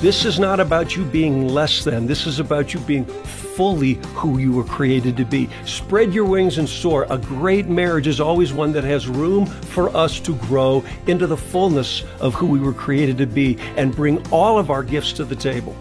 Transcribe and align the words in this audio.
This 0.00 0.24
is 0.24 0.38
not 0.38 0.60
about 0.60 0.94
you 0.94 1.04
being 1.04 1.48
less 1.48 1.82
than. 1.82 2.06
This 2.06 2.24
is 2.24 2.38
about 2.38 2.72
you 2.72 2.78
being 2.78 3.04
fully 3.04 3.94
who 4.14 4.38
you 4.38 4.52
were 4.52 4.62
created 4.62 5.16
to 5.16 5.24
be. 5.24 5.50
Spread 5.64 6.14
your 6.14 6.24
wings 6.24 6.58
and 6.58 6.68
soar. 6.68 7.04
A 7.10 7.18
great 7.18 7.66
marriage 7.66 8.06
is 8.06 8.20
always 8.20 8.52
one 8.52 8.70
that 8.74 8.84
has 8.84 9.08
room 9.08 9.44
for 9.44 9.88
us 9.96 10.20
to 10.20 10.36
grow 10.36 10.84
into 11.08 11.26
the 11.26 11.36
fullness 11.36 12.04
of 12.20 12.32
who 12.34 12.46
we 12.46 12.60
were 12.60 12.72
created 12.72 13.18
to 13.18 13.26
be 13.26 13.58
and 13.76 13.92
bring 13.92 14.24
all 14.28 14.56
of 14.56 14.70
our 14.70 14.84
gifts 14.84 15.12
to 15.14 15.24
the 15.24 15.34
table. 15.34 15.74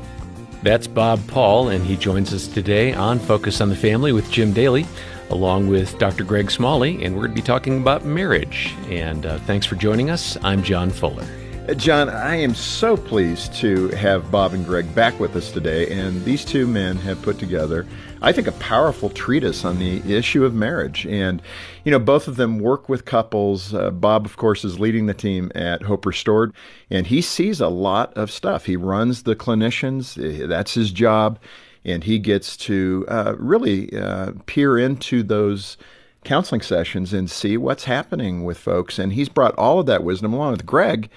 That's 0.64 0.88
Bob 0.88 1.20
Paul, 1.28 1.70
and 1.70 1.86
he 1.86 1.96
joins 1.96 2.34
us 2.34 2.48
today 2.48 2.94
on 2.94 3.20
Focus 3.20 3.62
on 3.62 3.70
the 3.70 3.76
Family 3.76 4.14
with 4.14 4.32
Jim 4.32 4.52
Daly, 4.52 4.88
along 5.30 5.68
with 5.68 5.96
Dr. 6.00 6.24
Greg 6.24 6.50
Smalley, 6.50 7.04
and 7.04 7.14
we're 7.14 7.28
going 7.28 7.36
to 7.36 7.42
be 7.42 7.46
talking 7.46 7.80
about 7.80 8.04
marriage. 8.04 8.74
And 8.90 9.28
uh, 9.28 9.38
thanks 9.42 9.68
for 9.68 9.76
joining 9.76 10.10
us. 10.10 10.40
I'm 10.42 10.64
John 10.64 10.90
Fuller. 10.90 11.28
John, 11.76 12.08
I 12.08 12.38
am 12.38 12.56
so 12.56 12.96
pleased 12.96 13.54
to 13.56 13.90
have 13.90 14.32
Bob 14.32 14.54
and 14.54 14.66
Greg 14.66 14.96
back 14.96 15.20
with 15.20 15.36
us 15.36 15.52
today. 15.52 15.90
And 15.90 16.24
these 16.24 16.46
two 16.46 16.66
men 16.66 16.96
have 16.98 17.22
put 17.22 17.40
together, 17.40 17.86
I 18.22 18.32
think, 18.32 18.48
a 18.48 18.54
powerful 18.54 19.10
treatise 19.10 19.66
on 19.66 19.78
the 19.78 19.98
issue 20.12 20.46
of 20.46 20.54
marriage. 20.54 21.06
And, 21.08 21.42
you 21.84 21.92
know, 21.92 22.00
both 22.00 22.30
of 22.30 22.38
them 22.38 22.60
work 22.60 22.88
with 22.88 23.04
couples. 23.04 23.74
Uh, 23.74 23.92
Bob, 23.92 24.26
of 24.26 24.38
course, 24.38 24.64
is 24.64 24.80
leading 24.80 25.08
the 25.08 25.14
team 25.14 25.52
at 25.56 25.82
Hope 25.82 26.06
Restored, 26.06 26.54
and 26.90 27.06
he 27.06 27.22
sees 27.22 27.60
a 27.60 27.68
lot 27.68 28.14
of 28.14 28.32
stuff. 28.32 28.66
He 28.66 28.78
runs 28.78 29.24
the 29.24 29.36
clinicians, 29.36 30.18
eh, 30.18 30.48
that's 30.48 30.74
his 30.74 30.92
job. 30.92 31.38
And 31.84 32.06
he 32.06 32.18
gets 32.18 32.56
to 32.58 33.06
uh, 33.10 33.36
really 33.38 33.94
uh, 33.94 34.32
peer 34.46 34.78
into 34.78 35.22
those 35.22 35.76
counseling 36.24 36.62
sessions 36.62 37.12
and 37.12 37.30
see 37.30 37.58
what's 37.58 37.84
happening 37.84 38.46
with 38.46 38.58
folks. 38.58 38.98
And 38.98 39.12
he's 39.12 39.30
brought 39.30 39.56
all 39.56 39.80
of 39.80 39.86
that 39.88 40.04
wisdom 40.04 40.34
along 40.34 40.54
with 40.54 40.66
Greg 40.66 41.10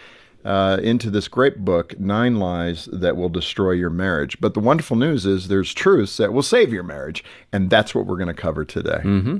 uh, 0.45 0.79
into 0.83 1.11
this 1.11 1.29
great 1.29 1.65
book, 1.65 1.99
Nine 1.99 2.37
Lies 2.37 2.87
That 2.93 3.17
Will 3.17 3.29
Destroy 3.29 3.73
Your 3.73 3.91
Marriage. 3.91 4.41
But 4.41 4.55
the 4.55 4.61
wonderful 4.61 4.97
news 4.97 5.27
is 5.27 5.49
there's 5.49 5.75
truths 5.75 6.17
that 6.17 6.33
will 6.33 6.43
save 6.43 6.73
your 6.73 6.83
marriage, 6.83 7.23
and 7.53 7.71
that's 7.71 7.95
what 7.95 8.07
we're 8.07 8.17
going 8.17 8.29
to 8.29 8.35
cover 8.35 8.65
today. 8.65 9.01
Mm-hmm. 9.03 9.39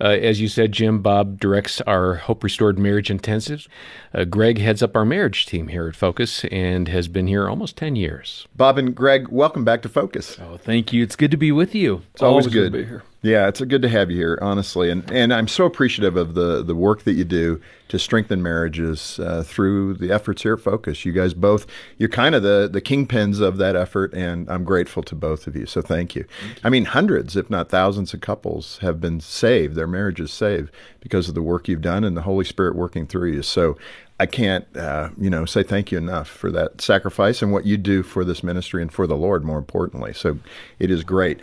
Uh, 0.00 0.08
as 0.08 0.40
you 0.40 0.48
said, 0.48 0.72
Jim, 0.72 1.00
Bob 1.00 1.40
directs 1.40 1.80
our 1.82 2.14
Hope 2.14 2.44
Restored 2.44 2.78
Marriage 2.78 3.08
Intensives. 3.08 3.66
Uh, 4.14 4.24
Greg 4.24 4.58
heads 4.58 4.82
up 4.82 4.96
our 4.96 5.04
marriage 5.04 5.46
team 5.46 5.68
here 5.68 5.88
at 5.88 5.96
Focus 5.96 6.44
and 6.46 6.88
has 6.88 7.08
been 7.08 7.26
here 7.26 7.48
almost 7.48 7.76
10 7.76 7.96
years. 7.96 8.46
Bob 8.56 8.78
and 8.78 8.94
Greg, 8.94 9.28
welcome 9.28 9.64
back 9.64 9.82
to 9.82 9.88
Focus. 9.88 10.38
Oh, 10.40 10.56
thank 10.56 10.92
you. 10.92 11.02
It's 11.02 11.16
good 11.16 11.30
to 11.32 11.36
be 11.36 11.50
with 11.50 11.74
you. 11.74 12.02
It's 12.14 12.22
always, 12.22 12.46
always 12.46 12.54
good. 12.54 12.72
good 12.72 12.78
to 12.78 12.84
be 12.84 12.88
here. 12.88 13.02
Yeah, 13.20 13.48
it's 13.48 13.60
good 13.60 13.82
to 13.82 13.88
have 13.88 14.12
you 14.12 14.16
here, 14.16 14.38
honestly, 14.40 14.90
and 14.90 15.10
and 15.10 15.34
I'm 15.34 15.48
so 15.48 15.64
appreciative 15.64 16.16
of 16.16 16.34
the 16.34 16.62
the 16.62 16.76
work 16.76 17.02
that 17.02 17.14
you 17.14 17.24
do 17.24 17.60
to 17.88 17.98
strengthen 17.98 18.42
marriages 18.44 19.18
uh, 19.18 19.42
through 19.44 19.94
the 19.94 20.12
efforts 20.12 20.42
here 20.42 20.52
at 20.52 20.60
Focus. 20.60 21.04
You 21.04 21.10
guys 21.10 21.34
both, 21.34 21.66
you're 21.96 22.08
kind 22.08 22.36
of 22.36 22.44
the 22.44 22.68
the 22.72 22.80
kingpins 22.80 23.40
of 23.40 23.56
that 23.56 23.74
effort, 23.74 24.14
and 24.14 24.48
I'm 24.48 24.62
grateful 24.62 25.02
to 25.02 25.16
both 25.16 25.48
of 25.48 25.56
you. 25.56 25.66
So 25.66 25.82
thank 25.82 26.14
you. 26.14 26.26
Thank 26.40 26.56
you. 26.56 26.60
I 26.62 26.70
mean, 26.70 26.84
hundreds, 26.84 27.34
if 27.34 27.50
not 27.50 27.70
thousands, 27.70 28.14
of 28.14 28.20
couples 28.20 28.78
have 28.82 29.00
been 29.00 29.18
saved, 29.18 29.47
their 29.56 29.86
marriages 29.86 30.32
saved 30.32 30.70
because 31.00 31.28
of 31.28 31.34
the 31.34 31.42
work 31.42 31.68
you've 31.68 31.82
done 31.82 32.04
and 32.04 32.16
the 32.16 32.22
Holy 32.22 32.44
Spirit 32.44 32.76
working 32.76 33.06
through 33.06 33.32
you. 33.32 33.42
So 33.42 33.76
I 34.20 34.26
can't, 34.26 34.64
uh, 34.76 35.10
you 35.16 35.30
know, 35.30 35.44
say 35.44 35.62
thank 35.62 35.92
you 35.92 35.98
enough 35.98 36.28
for 36.28 36.50
that 36.50 36.80
sacrifice 36.80 37.40
and 37.40 37.52
what 37.52 37.66
you 37.66 37.76
do 37.76 38.02
for 38.02 38.24
this 38.24 38.42
ministry 38.42 38.82
and 38.82 38.92
for 38.92 39.06
the 39.06 39.16
Lord, 39.16 39.44
more 39.44 39.58
importantly. 39.58 40.12
So 40.12 40.38
it 40.78 40.90
is 40.90 41.04
great. 41.04 41.40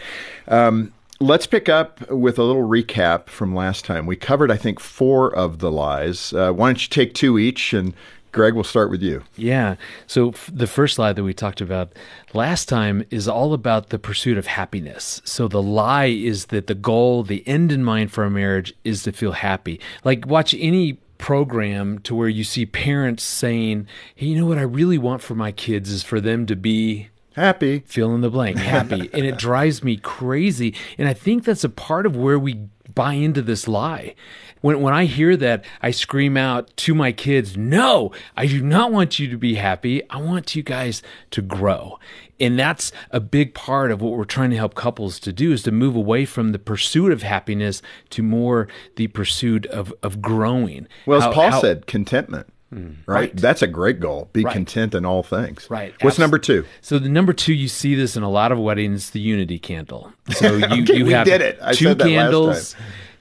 Um, 0.48 0.94
let's 1.20 1.48
pick 1.48 1.70
up 1.70 2.10
with 2.12 2.38
a 2.38 2.44
little 2.44 2.68
recap 2.68 3.28
from 3.28 3.56
last 3.56 3.86
time. 3.86 4.06
We 4.06 4.18
covered, 4.18 4.52
I 4.52 4.58
think, 4.58 4.80
four 4.80 5.34
of 5.34 5.60
the 5.60 5.72
lies. 5.72 6.34
Uh, 6.34 6.52
why 6.52 6.68
don't 6.68 6.82
you 6.82 6.90
take 6.90 7.14
two 7.14 7.40
each 7.40 7.74
and 7.74 7.94
Greg, 8.36 8.54
we'll 8.54 8.66
start 8.66 8.92
with 8.92 9.02
you. 9.02 9.24
Yeah. 9.38 9.78
So 10.08 10.32
f- 10.32 10.52
the 10.54 10.68
first 10.68 11.00
lie 11.00 11.14
that 11.14 11.24
we 11.24 11.34
talked 11.34 11.62
about 11.62 11.94
last 12.34 12.68
time 12.68 13.06
is 13.10 13.30
all 13.30 13.54
about 13.54 13.90
the 13.90 13.98
pursuit 13.98 14.38
of 14.38 14.46
happiness. 14.46 15.22
So 15.24 15.48
the 15.48 15.64
lie 15.64 16.08
is 16.08 16.48
that 16.48 16.68
the 16.68 16.76
goal, 16.76 17.24
the 17.24 17.48
end 17.48 17.72
in 17.72 17.82
mind 17.82 18.12
for 18.12 18.26
a 18.26 18.30
marriage 18.30 18.74
is 18.84 19.04
to 19.04 19.14
feel 19.14 19.32
happy. 19.32 19.80
Like 20.04 20.28
watch 20.28 20.54
any 20.54 20.96
program 21.18 22.00
to 22.00 22.14
where 22.14 22.28
you 22.28 22.44
see 22.44 22.66
parents 22.66 23.24
saying, 23.24 23.88
"Hey, 24.14 24.26
you 24.26 24.38
know 24.38 24.46
what 24.46 24.58
I 24.58 24.64
really 24.64 24.98
want 24.98 25.22
for 25.22 25.34
my 25.34 25.54
kids 25.54 25.90
is 25.90 26.04
for 26.04 26.20
them 26.20 26.46
to 26.48 26.58
be 26.58 27.08
happy 27.38 27.84
fill 27.86 28.16
in 28.16 28.22
the 28.22 28.30
blank 28.30 28.58
happy 28.58 29.10
and 29.14 29.26
it 29.26 29.38
drives 29.38 29.84
me 29.84 29.98
crazy 29.98 30.74
and 30.98 31.06
i 31.06 31.14
think 31.14 31.44
that's 31.44 31.66
a 31.66 31.70
part 31.70 32.06
of 32.06 32.16
where 32.16 32.40
we 32.40 32.70
buy 32.96 33.14
into 33.14 33.42
this 33.42 33.68
lie. 33.68 34.16
When, 34.62 34.82
when 34.82 34.94
i 34.96 35.06
hear 35.06 35.38
that 35.38 35.64
i 35.82 35.92
scream 35.92 36.38
out 36.38 36.76
to 36.78 36.96
my 36.96 37.12
kids 37.12 37.56
no 37.56 38.12
i 38.36 38.48
do 38.48 38.64
not 38.64 38.92
want 38.92 39.20
you 39.20 39.30
to 39.30 39.38
be 39.38 39.56
happy. 39.56 40.02
I 40.10 40.18
want 40.18 40.56
you 40.56 40.64
guys 40.64 41.04
to 41.32 41.42
grow. 41.42 42.00
And 42.40 42.60
that's 42.60 42.92
a 43.12 43.20
big 43.20 43.54
part 43.54 43.92
of 43.92 44.02
what 44.02 44.14
we're 44.14 44.26
trying 44.26 44.50
to 44.50 44.58
help 44.58 44.76
couples 44.76 45.20
to 45.20 45.32
do 45.32 45.52
is 45.54 45.64
to 45.64 45.72
move 45.72 45.96
away 45.96 46.26
from 46.26 46.52
the 46.52 46.60
pursuit 46.60 47.12
of 47.12 47.22
happiness 47.22 47.82
to 48.10 48.22
more 48.22 48.68
the 48.98 49.08
pursuit 49.08 49.66
of, 49.68 49.94
of 50.04 50.22
growing. 50.22 50.88
Well 51.06 51.20
as 51.20 51.24
how, 51.26 51.32
paul 51.32 51.52
how, 51.52 51.62
said 51.62 51.88
contentment 51.88 52.48
Mm, 52.76 52.96
right? 53.06 53.16
right? 53.16 53.36
That's 53.36 53.62
a 53.62 53.68
great 53.68 54.00
goal. 54.00 54.30
Be 54.34 54.44
right. 54.44 54.54
content 54.54 54.94
in 54.94 55.06
all 55.06 55.24
things. 55.24 55.68
Right. 55.70 55.94
What's 56.02 56.20
number 56.20 56.38
two? 56.38 56.66
So 56.82 57.00
the 57.00 57.08
number 57.08 57.32
two, 57.32 57.54
you 57.54 57.70
see 57.70 57.96
this 57.96 58.18
in 58.18 58.24
a 58.24 58.30
lot 58.30 58.52
of 58.52 58.60
weddings, 58.60 59.12
the 59.12 59.22
unity 59.22 59.58
candle. 59.60 60.12
So 60.32 60.56
you, 60.58 60.84
okay, 60.84 60.98
you 60.98 61.06
have 61.08 61.28
two 61.74 61.96
candles. 61.96 62.76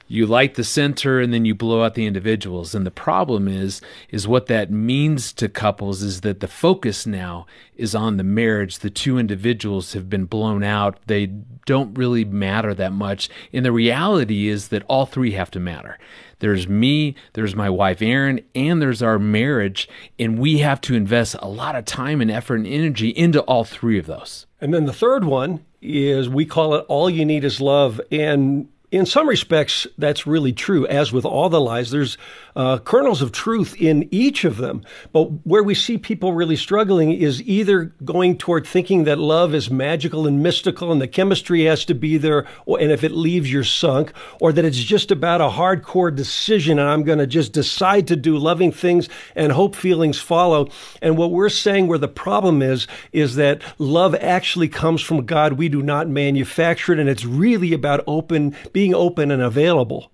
You 0.07 0.27
light 0.27 0.53
the 0.53 0.63
center 0.63 1.19
and 1.19 1.33
then 1.33 1.45
you 1.45 1.55
blow 1.55 1.83
out 1.83 1.95
the 1.95 2.05
individuals. 2.05 2.75
And 2.75 2.85
the 2.85 2.91
problem 2.91 3.47
is, 3.47 3.81
is 4.09 4.27
what 4.27 4.45
that 4.47 4.69
means 4.69 5.33
to 5.33 5.49
couples 5.49 6.03
is 6.03 6.21
that 6.21 6.41
the 6.41 6.47
focus 6.47 7.07
now 7.07 7.47
is 7.75 7.95
on 7.95 8.17
the 8.17 8.23
marriage. 8.23 8.79
The 8.79 8.91
two 8.91 9.17
individuals 9.17 9.93
have 9.93 10.09
been 10.09 10.25
blown 10.25 10.63
out. 10.63 10.99
They 11.07 11.27
don't 11.65 11.97
really 11.97 12.23
matter 12.23 12.73
that 12.75 12.91
much. 12.91 13.29
And 13.51 13.65
the 13.65 13.71
reality 13.71 14.47
is 14.47 14.67
that 14.67 14.83
all 14.87 15.07
three 15.07 15.31
have 15.31 15.49
to 15.51 15.59
matter. 15.59 15.97
There's 16.39 16.67
me, 16.67 17.15
there's 17.33 17.55
my 17.55 17.69
wife 17.69 18.01
Erin, 18.01 18.41
and 18.53 18.81
there's 18.81 19.01
our 19.01 19.17
marriage. 19.17 19.89
And 20.19 20.37
we 20.37 20.59
have 20.59 20.81
to 20.81 20.93
invest 20.93 21.35
a 21.39 21.47
lot 21.47 21.75
of 21.75 21.85
time 21.85 22.21
and 22.21 22.29
effort 22.29 22.57
and 22.57 22.67
energy 22.67 23.09
into 23.09 23.41
all 23.41 23.63
three 23.63 23.97
of 23.97 24.05
those. 24.05 24.45
And 24.61 24.73
then 24.73 24.85
the 24.85 24.93
third 24.93 25.23
one 25.23 25.65
is 25.81 26.29
we 26.29 26.45
call 26.45 26.75
it 26.75 26.85
all 26.87 27.09
you 27.09 27.25
need 27.25 27.43
is 27.43 27.59
love. 27.61 28.01
And 28.11 28.67
in 28.95 29.05
some 29.05 29.27
respects, 29.27 29.85
that's 29.97 30.25
really 30.25 30.53
true. 30.53 30.87
As 30.87 31.11
with 31.11 31.25
all 31.25 31.49
the 31.49 31.59
lies, 31.59 31.91
there's 31.91 32.17
uh, 32.55 32.77
kernels 32.79 33.21
of 33.21 33.31
truth 33.31 33.75
in 33.79 34.07
each 34.11 34.43
of 34.45 34.57
them. 34.57 34.83
But 35.11 35.25
where 35.45 35.63
we 35.63 35.75
see 35.75 35.97
people 35.97 36.33
really 36.33 36.55
struggling 36.55 37.11
is 37.11 37.41
either 37.43 37.93
going 38.03 38.37
toward 38.37 38.65
thinking 38.65 39.03
that 39.03 39.19
love 39.19 39.53
is 39.53 39.69
magical 39.69 40.27
and 40.27 40.41
mystical 40.41 40.91
and 40.91 41.01
the 41.01 41.07
chemistry 41.07 41.65
has 41.65 41.85
to 41.85 41.93
be 41.93 42.17
there, 42.17 42.45
and 42.67 42.91
if 42.91 43.03
it 43.03 43.11
leaves, 43.11 43.51
you're 43.51 43.63
sunk, 43.63 44.13
or 44.39 44.51
that 44.53 44.65
it's 44.65 44.77
just 44.77 45.11
about 45.11 45.41
a 45.41 45.49
hardcore 45.49 46.15
decision 46.15 46.79
and 46.79 46.89
I'm 46.89 47.03
going 47.03 47.19
to 47.19 47.27
just 47.27 47.53
decide 47.53 48.07
to 48.07 48.15
do 48.15 48.37
loving 48.37 48.71
things 48.71 49.09
and 49.35 49.51
hope 49.51 49.75
feelings 49.75 50.19
follow. 50.19 50.69
And 51.01 51.17
what 51.17 51.31
we're 51.31 51.49
saying 51.49 51.87
where 51.87 51.97
the 51.97 52.07
problem 52.07 52.61
is, 52.61 52.87
is 53.11 53.35
that 53.35 53.61
love 53.77 54.15
actually 54.15 54.69
comes 54.69 55.01
from 55.01 55.25
God. 55.25 55.53
We 55.53 55.69
do 55.69 55.81
not 55.81 56.07
manufacture 56.07 56.93
it. 56.93 56.99
And 56.99 57.09
it's 57.09 57.25
really 57.25 57.73
about 57.73 58.03
open, 58.07 58.55
being 58.73 58.93
open 58.93 59.31
and 59.31 59.41
available 59.41 60.11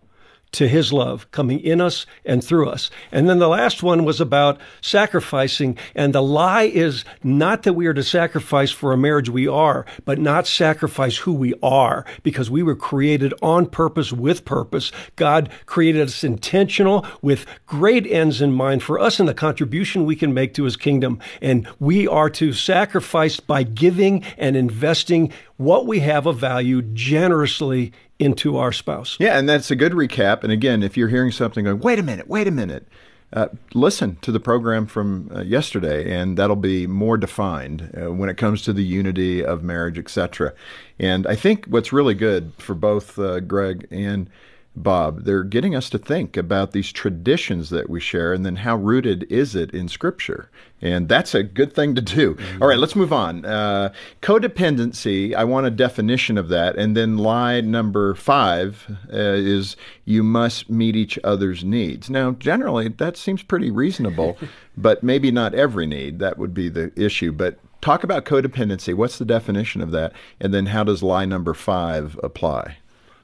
to 0.53 0.67
his 0.67 0.91
love 0.91 1.29
coming 1.31 1.59
in 1.59 1.79
us 1.79 2.05
and 2.25 2.43
through 2.43 2.69
us. 2.69 2.89
And 3.11 3.29
then 3.29 3.39
the 3.39 3.47
last 3.47 3.83
one 3.83 4.03
was 4.03 4.19
about 4.19 4.59
sacrificing. 4.81 5.77
And 5.95 6.13
the 6.13 6.21
lie 6.21 6.63
is 6.63 7.05
not 7.23 7.63
that 7.63 7.73
we 7.73 7.87
are 7.87 7.93
to 7.93 8.03
sacrifice 8.03 8.71
for 8.71 8.91
a 8.91 8.97
marriage 8.97 9.29
we 9.29 9.47
are, 9.47 9.85
but 10.05 10.19
not 10.19 10.47
sacrifice 10.47 11.17
who 11.17 11.33
we 11.33 11.53
are 11.63 12.05
because 12.23 12.49
we 12.49 12.63
were 12.63 12.75
created 12.75 13.33
on 13.41 13.65
purpose 13.65 14.11
with 14.11 14.45
purpose. 14.45 14.91
God 15.15 15.49
created 15.65 16.01
us 16.01 16.23
intentional 16.23 17.05
with 17.21 17.45
great 17.65 18.05
ends 18.07 18.41
in 18.41 18.51
mind 18.51 18.83
for 18.83 18.99
us 18.99 19.19
and 19.19 19.29
the 19.29 19.33
contribution 19.33 20.05
we 20.05 20.15
can 20.15 20.33
make 20.33 20.53
to 20.55 20.65
his 20.65 20.75
kingdom. 20.75 21.19
And 21.41 21.67
we 21.79 22.07
are 22.07 22.29
to 22.31 22.53
sacrifice 22.53 23.39
by 23.39 23.63
giving 23.63 24.23
and 24.37 24.55
investing 24.55 25.31
what 25.57 25.85
we 25.85 25.99
have 25.99 26.25
of 26.25 26.37
value 26.37 26.81
generously 26.81 27.93
into 28.21 28.57
our 28.57 28.71
spouse. 28.71 29.17
Yeah, 29.19 29.37
and 29.37 29.49
that's 29.49 29.71
a 29.71 29.75
good 29.75 29.93
recap. 29.93 30.43
And 30.43 30.51
again, 30.51 30.83
if 30.83 30.95
you're 30.95 31.07
hearing 31.07 31.31
something 31.31 31.65
going, 31.65 31.79
wait 31.79 31.97
a 31.97 32.03
minute, 32.03 32.27
wait 32.27 32.47
a 32.47 32.51
minute, 32.51 32.87
uh, 33.33 33.47
listen 33.73 34.17
to 34.21 34.31
the 34.31 34.39
program 34.39 34.85
from 34.85 35.31
uh, 35.33 35.41
yesterday, 35.41 36.13
and 36.13 36.37
that'll 36.37 36.55
be 36.55 36.85
more 36.85 37.17
defined 37.17 37.97
uh, 37.99 38.11
when 38.11 38.29
it 38.29 38.37
comes 38.37 38.61
to 38.61 38.73
the 38.73 38.83
unity 38.83 39.43
of 39.43 39.63
marriage, 39.63 39.97
etc. 39.97 40.53
And 40.99 41.25
I 41.25 41.35
think 41.35 41.65
what's 41.65 41.91
really 41.91 42.13
good 42.13 42.53
for 42.59 42.75
both 42.75 43.17
uh, 43.17 43.39
Greg 43.39 43.87
and 43.89 44.29
Bob. 44.75 45.25
They're 45.25 45.43
getting 45.43 45.75
us 45.75 45.89
to 45.89 45.97
think 45.97 46.37
about 46.37 46.71
these 46.71 46.91
traditions 46.91 47.69
that 47.71 47.89
we 47.89 47.99
share 47.99 48.33
and 48.33 48.45
then 48.45 48.57
how 48.57 48.77
rooted 48.77 49.23
is 49.29 49.55
it 49.55 49.71
in 49.71 49.89
Scripture. 49.89 50.49
And 50.81 51.09
that's 51.09 51.35
a 51.35 51.43
good 51.43 51.73
thing 51.73 51.93
to 51.95 52.01
do. 52.01 52.35
Mm-hmm. 52.35 52.63
All 52.63 52.69
right, 52.69 52.77
let's 52.77 52.95
move 52.95 53.11
on. 53.11 53.45
Uh, 53.45 53.91
codependency, 54.21 55.35
I 55.35 55.43
want 55.43 55.67
a 55.67 55.71
definition 55.71 56.37
of 56.37 56.47
that. 56.49 56.77
And 56.77 56.95
then 56.95 57.17
lie 57.17 57.61
number 57.61 58.15
five 58.15 58.85
uh, 59.11 59.17
is 59.17 59.75
you 60.05 60.23
must 60.23 60.69
meet 60.69 60.95
each 60.95 61.19
other's 61.23 61.63
needs. 61.63 62.09
Now, 62.09 62.31
generally, 62.31 62.87
that 62.87 63.17
seems 63.17 63.43
pretty 63.43 63.69
reasonable, 63.71 64.37
but 64.77 65.03
maybe 65.03 65.31
not 65.31 65.53
every 65.53 65.85
need. 65.85 66.19
That 66.19 66.37
would 66.37 66.53
be 66.53 66.69
the 66.69 66.91
issue. 66.95 67.33
But 67.33 67.59
talk 67.81 68.03
about 68.03 68.25
codependency. 68.25 68.93
What's 68.93 69.17
the 69.17 69.25
definition 69.25 69.81
of 69.81 69.91
that? 69.91 70.13
And 70.39 70.53
then 70.53 70.67
how 70.67 70.85
does 70.85 71.03
lie 71.03 71.25
number 71.25 71.53
five 71.53 72.17
apply? 72.23 72.77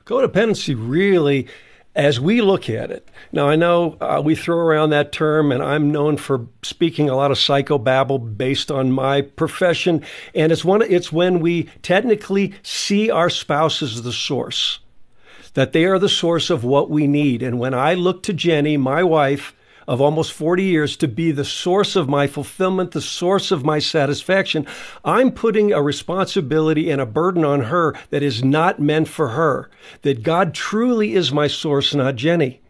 Codependency 0.07 0.73
really 0.77 1.47
as 1.93 2.17
we 2.19 2.41
look 2.41 2.69
at 2.69 2.91
it, 2.91 3.09
now 3.31 3.49
I 3.49 3.55
know 3.55 3.97
uh, 3.99 4.21
we 4.23 4.35
throw 4.35 4.57
around 4.57 4.91
that 4.91 5.11
term, 5.11 5.51
and 5.51 5.63
I'm 5.63 5.91
known 5.91 6.15
for 6.15 6.47
speaking 6.61 7.09
a 7.09 7.15
lot 7.15 7.31
of 7.31 7.37
psychobabble 7.37 8.37
based 8.37 8.69
on 8.69 8.91
my 8.91 9.21
profession, 9.21 10.05
and 10.35 10.51
it's 10.51 10.63
one. 10.63 10.83
It's 10.83 11.11
when 11.11 11.39
we 11.39 11.63
technically 11.81 12.53
see 12.61 13.09
our 13.09 13.31
spouse 13.31 13.81
as 13.81 14.03
the 14.03 14.13
source, 14.13 14.79
that 15.55 15.73
they 15.73 15.85
are 15.85 15.97
the 15.97 16.07
source 16.07 16.51
of 16.51 16.63
what 16.63 16.89
we 16.89 17.07
need. 17.07 17.41
And 17.41 17.59
when 17.59 17.73
I 17.73 17.95
look 17.95 18.21
to 18.23 18.33
Jenny, 18.33 18.77
my 18.77 19.03
wife, 19.03 19.55
of 19.87 20.01
almost 20.01 20.33
40 20.33 20.63
years 20.63 20.97
to 20.97 21.07
be 21.07 21.31
the 21.31 21.45
source 21.45 21.95
of 21.95 22.09
my 22.09 22.27
fulfillment, 22.27 22.91
the 22.91 23.01
source 23.01 23.51
of 23.51 23.63
my 23.63 23.79
satisfaction, 23.79 24.67
I'm 25.05 25.31
putting 25.31 25.71
a 25.71 25.81
responsibility 25.81 26.89
and 26.89 26.99
a 26.99 27.05
burden 27.05 27.45
on 27.45 27.61
her 27.61 27.95
that 28.09 28.21
is 28.21 28.43
not 28.43 28.81
meant 28.81 29.07
for 29.07 29.29
her. 29.29 29.69
That 30.01 30.23
God 30.23 30.53
truly 30.53 31.13
is 31.15 31.31
my 31.31 31.47
source, 31.47 31.95
not 31.95 32.15
Jenny. 32.15 32.61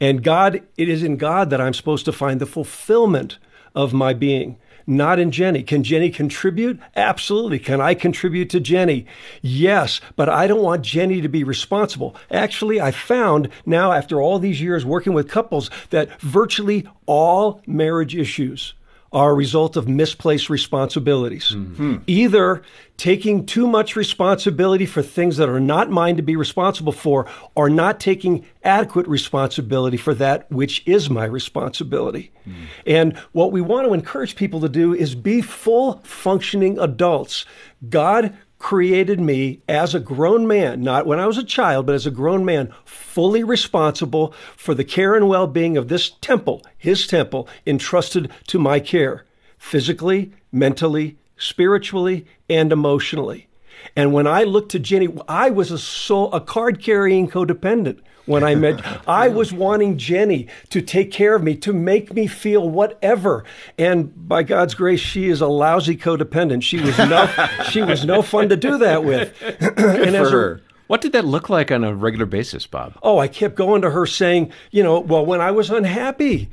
And 0.00 0.24
God, 0.24 0.62
it 0.76 0.88
is 0.88 1.02
in 1.02 1.16
God 1.16 1.50
that 1.50 1.60
I'm 1.60 1.74
supposed 1.74 2.06
to 2.06 2.12
find 2.12 2.40
the 2.40 2.46
fulfillment 2.46 3.38
of 3.74 3.92
my 3.92 4.14
being 4.14 4.56
not 4.86 5.18
in 5.18 5.30
Jenny. 5.30 5.62
Can 5.62 5.82
Jenny 5.82 6.10
contribute? 6.10 6.78
Absolutely. 6.96 7.58
Can 7.58 7.80
I 7.80 7.94
contribute 7.94 8.50
to 8.50 8.60
Jenny? 8.60 9.06
Yes, 9.42 10.00
but 10.16 10.28
I 10.28 10.46
don't 10.46 10.62
want 10.62 10.82
Jenny 10.82 11.20
to 11.20 11.28
be 11.28 11.44
responsible. 11.44 12.16
Actually, 12.30 12.80
I 12.80 12.90
found 12.90 13.48
now 13.66 13.92
after 13.92 14.20
all 14.20 14.38
these 14.38 14.60
years 14.60 14.84
working 14.84 15.12
with 15.12 15.28
couples 15.28 15.70
that 15.90 16.20
virtually 16.20 16.86
all 17.06 17.60
marriage 17.66 18.14
issues 18.14 18.74
are 19.14 19.30
a 19.30 19.34
result 19.34 19.76
of 19.76 19.88
misplaced 19.88 20.50
responsibilities. 20.50 21.52
Mm-hmm. 21.54 21.98
Either 22.08 22.62
taking 22.96 23.46
too 23.46 23.66
much 23.66 23.96
responsibility 23.96 24.86
for 24.86 25.02
things 25.02 25.36
that 25.36 25.48
are 25.48 25.60
not 25.60 25.90
mine 25.90 26.16
to 26.16 26.22
be 26.22 26.36
responsible 26.36 26.92
for, 26.92 27.26
or 27.54 27.70
not 27.70 28.00
taking 28.00 28.44
adequate 28.64 29.06
responsibility 29.06 29.96
for 29.96 30.14
that 30.14 30.50
which 30.50 30.82
is 30.86 31.08
my 31.08 31.24
responsibility. 31.24 32.30
Mm. 32.46 32.54
And 32.86 33.16
what 33.32 33.52
we 33.52 33.60
want 33.60 33.86
to 33.86 33.94
encourage 33.94 34.36
people 34.36 34.60
to 34.60 34.68
do 34.68 34.94
is 34.94 35.14
be 35.14 35.40
full 35.40 36.00
functioning 36.04 36.78
adults. 36.78 37.46
God 37.88 38.36
created 38.64 39.20
me 39.20 39.60
as 39.68 39.94
a 39.94 40.00
grown 40.00 40.46
man, 40.46 40.80
not 40.80 41.06
when 41.06 41.20
I 41.20 41.26
was 41.26 41.36
a 41.36 41.44
child, 41.44 41.84
but 41.84 41.94
as 41.94 42.06
a 42.06 42.10
grown 42.10 42.46
man, 42.46 42.72
fully 42.86 43.44
responsible 43.44 44.32
for 44.56 44.74
the 44.74 44.82
care 44.82 45.14
and 45.14 45.28
well 45.28 45.46
being 45.46 45.76
of 45.76 45.88
this 45.88 46.08
temple, 46.22 46.62
his 46.78 47.06
temple, 47.06 47.46
entrusted 47.66 48.30
to 48.46 48.58
my 48.58 48.80
care, 48.80 49.26
physically, 49.58 50.32
mentally, 50.50 51.18
spiritually, 51.36 52.24
and 52.48 52.72
emotionally. 52.72 53.48
And 53.96 54.12
when 54.12 54.26
I 54.26 54.44
looked 54.44 54.70
to 54.72 54.78
Jenny, 54.78 55.08
I 55.28 55.50
was 55.50 55.70
a 55.70 55.78
soul, 55.78 56.32
a 56.32 56.40
card 56.40 56.82
carrying 56.82 57.28
codependent 57.28 58.00
when 58.26 58.42
I 58.42 58.54
met. 58.54 58.80
I 59.08 59.28
was 59.28 59.52
wanting 59.52 59.98
Jenny 59.98 60.48
to 60.70 60.80
take 60.82 61.10
care 61.10 61.34
of 61.34 61.42
me, 61.42 61.56
to 61.56 61.72
make 61.72 62.12
me 62.14 62.26
feel 62.26 62.68
whatever. 62.68 63.44
And 63.78 64.28
by 64.28 64.42
God's 64.42 64.74
grace, 64.74 65.00
she 65.00 65.28
is 65.28 65.40
a 65.40 65.46
lousy 65.46 65.96
codependent. 65.96 66.62
She 66.62 66.80
was 66.80 66.96
no, 66.98 67.26
she 67.70 67.82
was 67.82 68.04
no 68.04 68.22
fun 68.22 68.48
to 68.48 68.56
do 68.56 68.78
that 68.78 69.04
with. 69.04 69.34
and 69.60 70.16
as 70.16 70.30
her. 70.30 70.60
What 70.86 71.00
did 71.00 71.12
that 71.12 71.24
look 71.24 71.48
like 71.48 71.72
on 71.72 71.82
a 71.82 71.94
regular 71.94 72.26
basis, 72.26 72.66
Bob? 72.66 72.98
Oh, 73.02 73.18
I 73.18 73.26
kept 73.26 73.54
going 73.54 73.80
to 73.82 73.90
her 73.90 74.04
saying, 74.04 74.52
you 74.70 74.82
know, 74.82 75.00
well, 75.00 75.24
when 75.24 75.40
I 75.40 75.50
was 75.50 75.70
unhappy, 75.70 76.50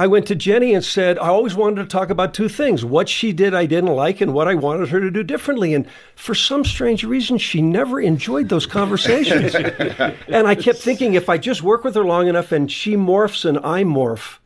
I 0.00 0.06
went 0.06 0.26
to 0.28 0.34
Jenny 0.34 0.72
and 0.72 0.82
said, 0.82 1.18
I 1.18 1.28
always 1.28 1.54
wanted 1.54 1.82
to 1.82 1.86
talk 1.86 2.08
about 2.08 2.32
two 2.32 2.48
things 2.48 2.86
what 2.86 3.06
she 3.06 3.34
did 3.34 3.52
I 3.52 3.66
didn't 3.66 3.94
like 3.94 4.22
and 4.22 4.32
what 4.32 4.48
I 4.48 4.54
wanted 4.54 4.88
her 4.88 4.98
to 4.98 5.10
do 5.10 5.22
differently. 5.22 5.74
And 5.74 5.86
for 6.16 6.34
some 6.34 6.64
strange 6.64 7.04
reason, 7.04 7.36
she 7.36 7.60
never 7.60 8.00
enjoyed 8.00 8.48
those 8.48 8.64
conversations. 8.64 9.54
and 10.26 10.46
I 10.46 10.54
kept 10.54 10.78
thinking, 10.78 11.12
if 11.12 11.28
I 11.28 11.36
just 11.36 11.62
work 11.62 11.84
with 11.84 11.94
her 11.96 12.04
long 12.06 12.28
enough 12.28 12.50
and 12.50 12.72
she 12.72 12.96
morphs 12.96 13.44
and 13.44 13.58
I 13.58 13.84
morph, 13.84 14.38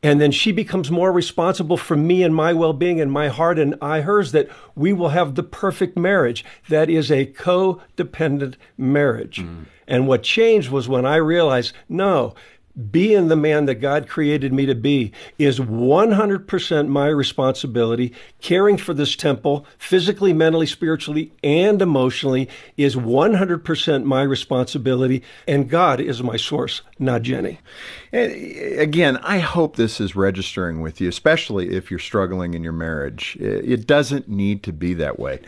and 0.00 0.20
then 0.20 0.30
she 0.30 0.52
becomes 0.52 0.92
more 0.92 1.10
responsible 1.10 1.76
for 1.76 1.96
me 1.96 2.22
and 2.22 2.32
my 2.32 2.52
well 2.52 2.72
being 2.72 3.00
and 3.00 3.10
my 3.10 3.26
heart 3.26 3.58
and 3.58 3.74
I 3.82 4.02
hers, 4.02 4.30
that 4.30 4.48
we 4.76 4.92
will 4.92 5.08
have 5.08 5.34
the 5.34 5.42
perfect 5.42 5.96
marriage. 5.96 6.44
That 6.68 6.88
is 6.88 7.10
a 7.10 7.26
codependent 7.26 8.54
marriage. 8.78 9.38
Mm. 9.38 9.64
And 9.86 10.06
what 10.06 10.22
changed 10.22 10.70
was 10.70 10.88
when 10.88 11.04
I 11.04 11.16
realized, 11.16 11.74
no, 11.88 12.34
being 12.90 13.28
the 13.28 13.36
man 13.36 13.66
that 13.66 13.76
God 13.76 14.08
created 14.08 14.52
me 14.52 14.66
to 14.66 14.74
be 14.74 15.12
is 15.38 15.60
100% 15.60 16.88
my 16.88 17.06
responsibility. 17.06 18.12
Caring 18.40 18.76
for 18.76 18.94
this 18.94 19.14
temple, 19.14 19.64
physically, 19.78 20.32
mentally, 20.32 20.66
spiritually, 20.66 21.32
and 21.42 21.80
emotionally, 21.80 22.48
is 22.76 22.96
100% 22.96 24.04
my 24.04 24.22
responsibility. 24.22 25.22
And 25.46 25.70
God 25.70 26.00
is 26.00 26.22
my 26.22 26.36
source, 26.36 26.82
not 26.98 27.22
Jenny. 27.22 27.58
And 28.12 28.32
again, 28.78 29.16
I 29.18 29.38
hope 29.38 29.76
this 29.76 30.00
is 30.00 30.14
registering 30.14 30.80
with 30.80 31.00
you, 31.00 31.08
especially 31.08 31.74
if 31.74 31.90
you're 31.90 31.98
struggling 31.98 32.54
in 32.54 32.62
your 32.62 32.72
marriage. 32.72 33.36
It 33.40 33.86
doesn't 33.86 34.28
need 34.28 34.62
to 34.64 34.72
be 34.72 34.94
that 34.94 35.18
way. 35.18 35.40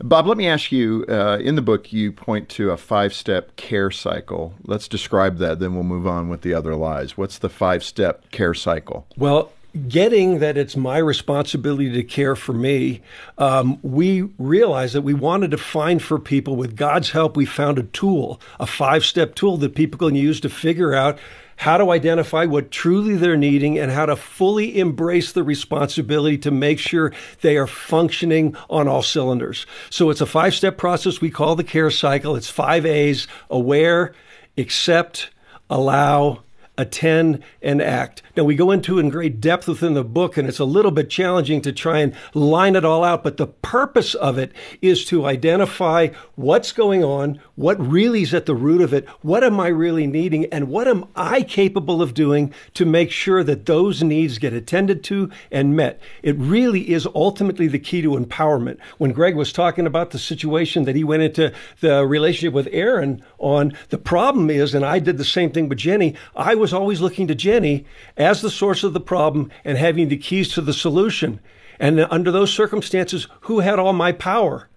Bob, 0.00 0.26
let 0.26 0.36
me 0.36 0.48
ask 0.48 0.72
you 0.72 1.04
uh, 1.08 1.38
in 1.40 1.54
the 1.54 1.62
book, 1.62 1.92
you 1.92 2.12
point 2.12 2.48
to 2.50 2.70
a 2.70 2.76
five 2.76 3.14
step 3.14 3.56
care 3.56 3.90
cycle. 3.90 4.54
Let's 4.64 4.88
describe 4.88 5.38
that, 5.38 5.58
then 5.58 5.74
we'll 5.74 5.84
move 5.84 6.06
on 6.06 6.28
with 6.28 6.42
the 6.42 6.54
other 6.54 6.74
lies. 6.74 7.16
What's 7.16 7.38
the 7.38 7.48
five 7.48 7.84
step 7.84 8.30
care 8.30 8.54
cycle? 8.54 9.06
Well, 9.16 9.52
getting 9.86 10.38
that 10.38 10.56
it's 10.56 10.76
my 10.76 10.98
responsibility 10.98 11.92
to 11.92 12.02
care 12.02 12.34
for 12.34 12.52
me, 12.52 13.02
um, 13.36 13.78
we 13.82 14.22
realized 14.38 14.94
that 14.94 15.02
we 15.02 15.14
wanted 15.14 15.50
to 15.50 15.58
find 15.58 16.02
for 16.02 16.18
people, 16.18 16.56
with 16.56 16.76
God's 16.76 17.10
help, 17.10 17.36
we 17.36 17.44
found 17.44 17.78
a 17.78 17.82
tool, 17.84 18.40
a 18.58 18.66
five 18.66 19.04
step 19.04 19.34
tool 19.34 19.56
that 19.58 19.74
people 19.74 19.98
can 19.98 20.14
use 20.14 20.40
to 20.40 20.48
figure 20.48 20.94
out 20.94 21.18
how 21.56 21.76
to 21.76 21.90
identify 21.90 22.44
what 22.44 22.70
truly 22.70 23.16
they're 23.16 23.36
needing, 23.36 23.78
and 23.78 23.90
how 23.90 24.06
to 24.06 24.14
fully 24.14 24.78
embrace 24.78 25.32
the 25.32 25.42
responsibility 25.42 26.38
to 26.38 26.52
make 26.52 26.78
sure 26.78 27.12
they 27.40 27.56
are 27.56 27.66
functioning 27.66 28.56
on 28.70 28.86
all 28.86 29.02
cylinders. 29.02 29.66
So 29.90 30.08
it's 30.10 30.20
a 30.20 30.26
five 30.26 30.54
step 30.54 30.78
process 30.78 31.20
we 31.20 31.30
call 31.30 31.56
the 31.56 31.64
care 31.64 31.90
cycle. 31.90 32.36
It's 32.36 32.48
five 32.48 32.86
A's 32.86 33.26
aware, 33.50 34.14
accept, 34.56 35.30
allow, 35.68 36.44
attend, 36.78 37.42
and 37.60 37.82
act. 37.82 38.22
Now, 38.36 38.44
we 38.44 38.54
go 38.54 38.70
into 38.70 38.98
in 38.98 39.10
great 39.10 39.40
depth 39.40 39.68
within 39.68 39.94
the 39.94 40.04
book, 40.04 40.38
and 40.38 40.48
it's 40.48 40.60
a 40.60 40.64
little 40.64 40.92
bit 40.92 41.10
challenging 41.10 41.60
to 41.62 41.72
try 41.72 41.98
and 41.98 42.14
line 42.32 42.76
it 42.76 42.84
all 42.84 43.04
out, 43.04 43.24
but 43.24 43.36
the 43.36 43.48
purpose 43.48 44.14
of 44.14 44.38
it 44.38 44.52
is 44.80 45.04
to 45.06 45.26
identify 45.26 46.08
what's 46.36 46.72
going 46.72 47.02
on, 47.02 47.40
what 47.56 47.78
really 47.84 48.22
is 48.22 48.32
at 48.32 48.46
the 48.46 48.54
root 48.54 48.80
of 48.80 48.94
it, 48.94 49.08
what 49.22 49.42
am 49.42 49.58
I 49.58 49.66
really 49.68 50.06
needing, 50.06 50.46
and 50.46 50.68
what 50.68 50.86
am 50.86 51.04
I 51.16 51.42
capable 51.42 52.00
of 52.00 52.14
doing 52.14 52.54
to 52.74 52.86
make 52.86 53.10
sure 53.10 53.42
that 53.42 53.66
those 53.66 54.02
needs 54.02 54.38
get 54.38 54.52
attended 54.52 55.02
to 55.04 55.30
and 55.50 55.74
met. 55.74 56.00
It 56.22 56.36
really 56.38 56.90
is 56.90 57.08
ultimately 57.14 57.66
the 57.66 57.78
key 57.80 58.02
to 58.02 58.10
empowerment. 58.10 58.78
When 58.98 59.12
Greg 59.12 59.34
was 59.34 59.52
talking 59.52 59.86
about 59.86 60.10
the 60.10 60.18
situation 60.18 60.84
that 60.84 60.94
he 60.94 61.02
went 61.02 61.22
into 61.24 61.52
the 61.80 62.06
relationship 62.06 62.54
with 62.54 62.68
Erin 62.70 63.22
on, 63.38 63.72
the 63.88 63.98
problem 63.98 64.48
is, 64.48 64.74
and 64.74 64.84
I 64.84 65.00
did 65.00 65.18
the 65.18 65.24
same 65.24 65.50
thing 65.50 65.68
with 65.68 65.78
Jenny, 65.78 66.14
I 66.36 66.54
was 66.54 66.67
always 66.72 67.00
looking 67.00 67.26
to 67.28 67.34
Jenny 67.34 67.84
as 68.16 68.42
the 68.42 68.50
source 68.50 68.84
of 68.84 68.92
the 68.92 69.00
problem 69.00 69.50
and 69.64 69.78
having 69.78 70.08
the 70.08 70.16
keys 70.16 70.52
to 70.52 70.60
the 70.60 70.72
solution. 70.72 71.40
And 71.80 72.00
under 72.10 72.30
those 72.30 72.52
circumstances, 72.52 73.28
who 73.42 73.60
had 73.60 73.78
all 73.78 73.92
my 73.92 74.12
power? 74.12 74.68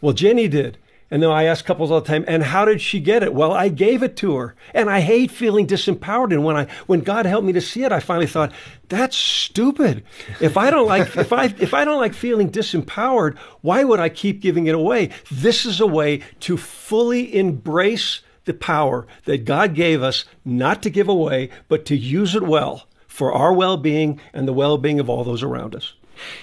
Well, 0.00 0.12
Jenny 0.12 0.48
did. 0.48 0.78
And 1.10 1.22
then 1.22 1.30
I 1.30 1.44
ask 1.44 1.64
couples 1.64 1.90
all 1.90 2.00
the 2.00 2.08
time, 2.08 2.24
and 2.26 2.42
how 2.42 2.64
did 2.64 2.80
she 2.80 2.98
get 2.98 3.22
it? 3.22 3.34
Well, 3.34 3.52
I 3.52 3.68
gave 3.68 4.02
it 4.02 4.16
to 4.16 4.36
her. 4.36 4.56
And 4.72 4.90
I 4.90 5.00
hate 5.00 5.30
feeling 5.30 5.66
disempowered. 5.66 6.32
And 6.32 6.44
when 6.44 6.56
I 6.56 6.66
when 6.86 7.00
God 7.00 7.24
helped 7.26 7.46
me 7.46 7.52
to 7.52 7.60
see 7.60 7.84
it, 7.84 7.92
I 7.92 8.00
finally 8.00 8.26
thought, 8.26 8.52
that's 8.88 9.16
stupid. 9.16 10.02
If 10.40 10.56
I 10.56 10.70
don't 10.70 10.88
like 10.88 11.14
if 11.16 11.32
I 11.32 11.44
if 11.44 11.72
I 11.72 11.84
don't 11.84 12.00
like 12.00 12.14
feeling 12.14 12.50
disempowered, 12.50 13.38
why 13.60 13.84
would 13.84 14.00
I 14.00 14.08
keep 14.08 14.40
giving 14.40 14.66
it 14.66 14.74
away? 14.74 15.10
This 15.30 15.66
is 15.66 15.78
a 15.78 15.86
way 15.86 16.22
to 16.40 16.56
fully 16.56 17.36
embrace 17.36 18.22
the 18.44 18.54
power 18.54 19.06
that 19.24 19.44
God 19.44 19.74
gave 19.74 20.02
us 20.02 20.24
not 20.44 20.82
to 20.82 20.90
give 20.90 21.08
away, 21.08 21.50
but 21.68 21.84
to 21.86 21.96
use 21.96 22.34
it 22.34 22.42
well 22.42 22.86
for 23.06 23.32
our 23.32 23.52
well 23.52 23.76
being 23.76 24.20
and 24.32 24.46
the 24.46 24.52
well 24.52 24.78
being 24.78 25.00
of 25.00 25.08
all 25.08 25.24
those 25.24 25.42
around 25.42 25.74
us. 25.74 25.94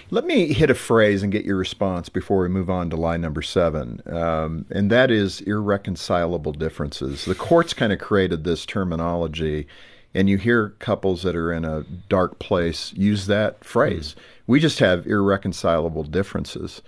Let 0.10 0.25
me 0.25 0.53
hit 0.53 0.70
a 0.70 0.75
phrase 0.75 1.24
and 1.24 1.31
get 1.31 1.46
your 1.46 1.55
response 1.55 2.10
before 2.10 2.41
we 2.41 2.50
move 2.50 2.70
on 2.70 2.89
to 2.89 2.96
lie 2.96 3.17
number 3.17 3.41
seven, 3.41 4.01
um, 4.05 4.65
and 4.70 4.89
that 4.91 5.10
is 5.10 5.41
irreconcilable 5.41 6.51
differences. 6.51 7.25
The 7.25 7.36
courts 7.36 7.74
kind 7.74 7.93
of 7.93 8.00
created 8.00 8.43
this 8.43 8.65
terminology, 8.65 9.67
and 10.13 10.29
you 10.29 10.38
hear 10.38 10.70
couples 10.79 11.24
that 11.24 11.36
are 11.36 11.53
in 11.53 11.63
a 11.63 11.84
dark 12.10 12.39
place 12.39 12.91
use 12.93 13.27
that 13.27 13.63
phrase. 13.63 14.15
Mm. 14.15 14.22
We 14.48 14.60
just 14.60 14.79
have 14.79 15.08
irreconcilable 15.08 16.03
differences. 16.03 16.81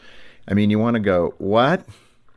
I 0.48 0.54
mean, 0.54 0.70
you 0.70 0.80
want 0.80 0.96
to 0.96 1.00
go, 1.00 1.36
what? 1.38 1.86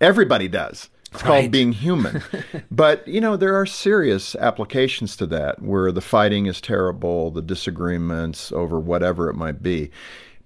Everybody 0.00 0.46
does. 0.46 0.90
It's 1.16 1.24
right. 1.24 1.40
called 1.40 1.50
being 1.50 1.72
human. 1.72 2.22
but, 2.70 3.06
you 3.08 3.20
know, 3.20 3.36
there 3.36 3.54
are 3.54 3.66
serious 3.66 4.34
applications 4.36 5.16
to 5.16 5.26
that 5.26 5.62
where 5.62 5.90
the 5.90 6.00
fighting 6.00 6.46
is 6.46 6.60
terrible, 6.60 7.30
the 7.30 7.42
disagreements 7.42 8.52
over 8.52 8.78
whatever 8.78 9.28
it 9.28 9.34
might 9.34 9.62
be. 9.62 9.90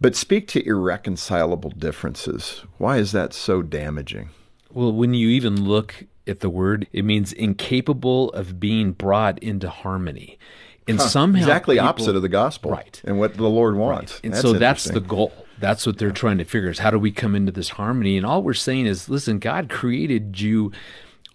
But 0.01 0.17
speak 0.17 0.49
to 0.49 0.67
irreconcilable 0.67 1.71
differences. 1.71 2.63
Why 2.79 2.97
is 2.97 3.13
that 3.13 3.35
so 3.35 3.63
damaging? 3.63 4.31
Well, 4.73 4.93
when 4.93 5.13
you 5.15 5.29
even 5.29 5.65
look 5.65 6.05
at 6.27 6.41
the 6.41 6.49
word, 6.49 6.87
it 6.93 7.05
means 7.05 7.33
incapable 7.33 8.31
of 8.31 8.61
being 8.61 8.93
brought 8.93 9.39
into 9.41 9.69
harmony. 9.69 10.39
And 10.89 10.99
huh, 10.99 11.09
somehow 11.09 11.41
exactly 11.41 11.77
people, 11.77 11.89
opposite 11.89 12.17
of 12.17 12.23
the 12.23 12.29
gospel, 12.29 12.71
right? 12.71 13.01
And 13.05 13.19
what 13.19 13.37
the 13.37 13.49
Lord 13.49 13.77
wants. 13.77 14.15
Right. 14.15 14.25
And 14.25 14.33
that's 14.33 14.43
so 14.43 14.53
that's 14.55 14.85
the 14.85 15.01
goal. 15.01 15.33
That's 15.61 15.87
what 15.87 15.99
they're 15.99 16.11
trying 16.11 16.39
to 16.39 16.45
figure 16.45 16.71
is 16.71 16.79
how 16.79 16.91
do 16.91 16.99
we 16.99 17.13
come 17.13 17.35
into 17.35 17.53
this 17.53 17.71
harmony? 17.71 18.17
And 18.17 18.27
all 18.27 18.43
we're 18.43 18.55
saying 18.55 18.87
is, 18.87 19.09
listen, 19.09 19.39
God 19.39 19.69
created 19.69 20.41
you 20.41 20.73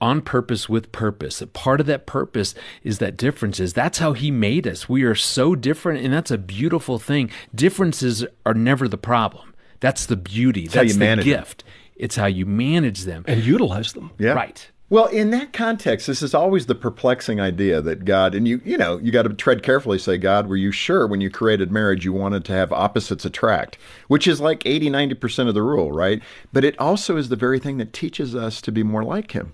on 0.02 0.22
purpose 0.22 0.68
with 0.68 0.92
purpose. 0.92 1.42
Part 1.54 1.80
of 1.80 1.86
that 1.88 2.06
purpose 2.06 2.54
is 2.84 3.00
that 3.00 3.18
differences. 3.18 3.74
That's 3.74 4.00
how 4.00 4.14
he 4.14 4.32
made 4.32 4.68
us. 4.68 4.90
We 4.90 5.04
are 5.04 5.16
so 5.16 5.56
different, 5.56 6.04
and 6.04 6.14
that's 6.14 6.32
a 6.32 6.38
beautiful 6.38 7.00
thing. 7.00 7.32
Differences 7.54 8.26
are 8.46 8.54
never 8.54 8.88
the 8.88 8.98
problem. 8.98 9.54
That's 9.80 10.06
the 10.06 10.18
beauty. 10.18 10.68
That's, 10.68 10.96
that's 10.96 11.18
the 11.18 11.24
gift. 11.24 11.64
Them. 11.64 11.74
It's 11.96 12.16
how 12.16 12.26
you 12.26 12.46
manage 12.46 13.04
them 13.04 13.24
and 13.28 13.42
utilize 13.44 13.94
them. 13.94 14.12
Yeah. 14.18 14.34
Right. 14.34 14.70
Well, 14.96 15.08
in 15.08 15.32
that 15.32 15.52
context, 15.52 16.08
this 16.08 16.22
is 16.22 16.34
always 16.34 16.68
the 16.68 16.74
perplexing 16.74 17.38
idea 17.42 17.82
that 17.82 18.06
God 18.06 18.34
and 18.34 18.48
you, 18.48 18.62
you 18.64 18.78
know, 18.78 18.98
you 19.00 19.12
got 19.12 19.24
to 19.24 19.34
tread 19.34 19.62
carefully. 19.62 20.00
Say, 20.00 20.18
God, 20.18 20.48
were 20.48 20.56
you 20.56 20.72
sure 20.72 21.06
when 21.06 21.20
you 21.20 21.30
created 21.30 21.70
marriage 21.70 22.06
you 22.06 22.14
wanted 22.14 22.46
to 22.46 22.54
have 22.54 22.72
opposites 22.72 23.26
attract, 23.26 23.78
which 24.08 24.26
is 24.26 24.40
like 24.40 24.66
80, 24.66 24.90
90% 24.90 25.50
of 25.50 25.54
the 25.54 25.64
rule, 25.64 25.92
right? 25.92 26.24
But 26.54 26.64
it 26.64 26.80
also 26.80 27.18
is 27.18 27.28
the 27.28 27.36
very 27.36 27.60
thing 27.60 27.78
that 27.78 27.92
teaches 27.92 28.36
us 28.36 28.62
to 28.62 28.72
be 28.72 28.84
more 28.84 29.04
like 29.04 29.34
Him. 29.34 29.54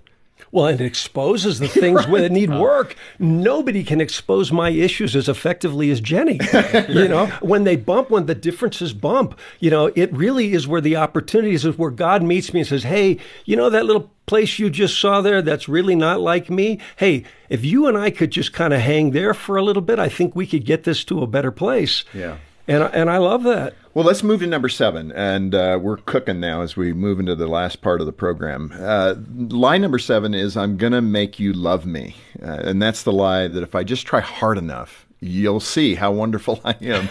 Well, 0.50 0.66
it 0.66 0.80
exposes 0.80 1.58
the 1.58 1.68
things 1.68 2.06
right. 2.06 2.22
that 2.22 2.32
need 2.32 2.50
oh. 2.50 2.60
work. 2.60 2.96
Nobody 3.18 3.84
can 3.84 4.00
expose 4.00 4.50
my 4.52 4.70
issues 4.70 5.14
as 5.14 5.28
effectively 5.28 5.90
as 5.90 6.00
Jenny. 6.00 6.40
you 6.88 7.08
know, 7.08 7.26
when 7.40 7.64
they 7.64 7.76
bump, 7.76 8.10
when 8.10 8.26
the 8.26 8.34
differences 8.34 8.92
bump, 8.92 9.38
you 9.60 9.70
know, 9.70 9.92
it 9.94 10.12
really 10.12 10.52
is 10.52 10.66
where 10.66 10.80
the 10.80 10.96
opportunities 10.96 11.64
is 11.64 11.78
where 11.78 11.90
God 11.90 12.22
meets 12.22 12.52
me 12.52 12.60
and 12.60 12.68
says, 12.68 12.82
"Hey, 12.82 13.18
you 13.44 13.56
know 13.56 13.70
that 13.70 13.86
little 13.86 14.10
place 14.26 14.58
you 14.58 14.70
just 14.70 14.98
saw 14.98 15.20
there 15.20 15.42
that's 15.42 15.68
really 15.68 15.94
not 15.94 16.20
like 16.20 16.50
me? 16.50 16.78
Hey, 16.96 17.24
if 17.48 17.64
you 17.64 17.86
and 17.86 17.96
I 17.96 18.10
could 18.10 18.30
just 18.30 18.52
kind 18.52 18.72
of 18.72 18.80
hang 18.80 19.10
there 19.10 19.34
for 19.34 19.56
a 19.56 19.62
little 19.62 19.82
bit, 19.82 19.98
I 19.98 20.08
think 20.08 20.34
we 20.34 20.46
could 20.46 20.64
get 20.64 20.84
this 20.84 21.04
to 21.04 21.22
a 21.22 21.26
better 21.26 21.50
place." 21.50 22.04
Yeah. 22.12 22.38
And 22.68 22.84
and 22.84 23.10
I 23.10 23.18
love 23.18 23.42
that. 23.44 23.74
Well, 23.94 24.06
let's 24.06 24.22
move 24.22 24.40
to 24.40 24.46
number 24.46 24.70
seven, 24.70 25.12
and 25.12 25.54
uh, 25.54 25.78
we're 25.80 25.98
cooking 25.98 26.40
now 26.40 26.62
as 26.62 26.78
we 26.78 26.94
move 26.94 27.20
into 27.20 27.34
the 27.34 27.46
last 27.46 27.82
part 27.82 28.00
of 28.00 28.06
the 28.06 28.12
program. 28.12 28.72
Uh, 28.74 29.16
lie 29.50 29.76
number 29.76 29.98
seven 29.98 30.32
is, 30.32 30.56
"I'm 30.56 30.78
gonna 30.78 31.02
make 31.02 31.38
you 31.38 31.52
love 31.52 31.84
me," 31.84 32.16
uh, 32.42 32.60
and 32.64 32.80
that's 32.80 33.02
the 33.02 33.12
lie 33.12 33.48
that 33.48 33.62
if 33.62 33.74
I 33.74 33.84
just 33.84 34.06
try 34.06 34.20
hard 34.20 34.56
enough, 34.56 35.06
you'll 35.20 35.60
see 35.60 35.94
how 35.94 36.10
wonderful 36.10 36.58
I 36.64 36.74
am. 36.80 37.10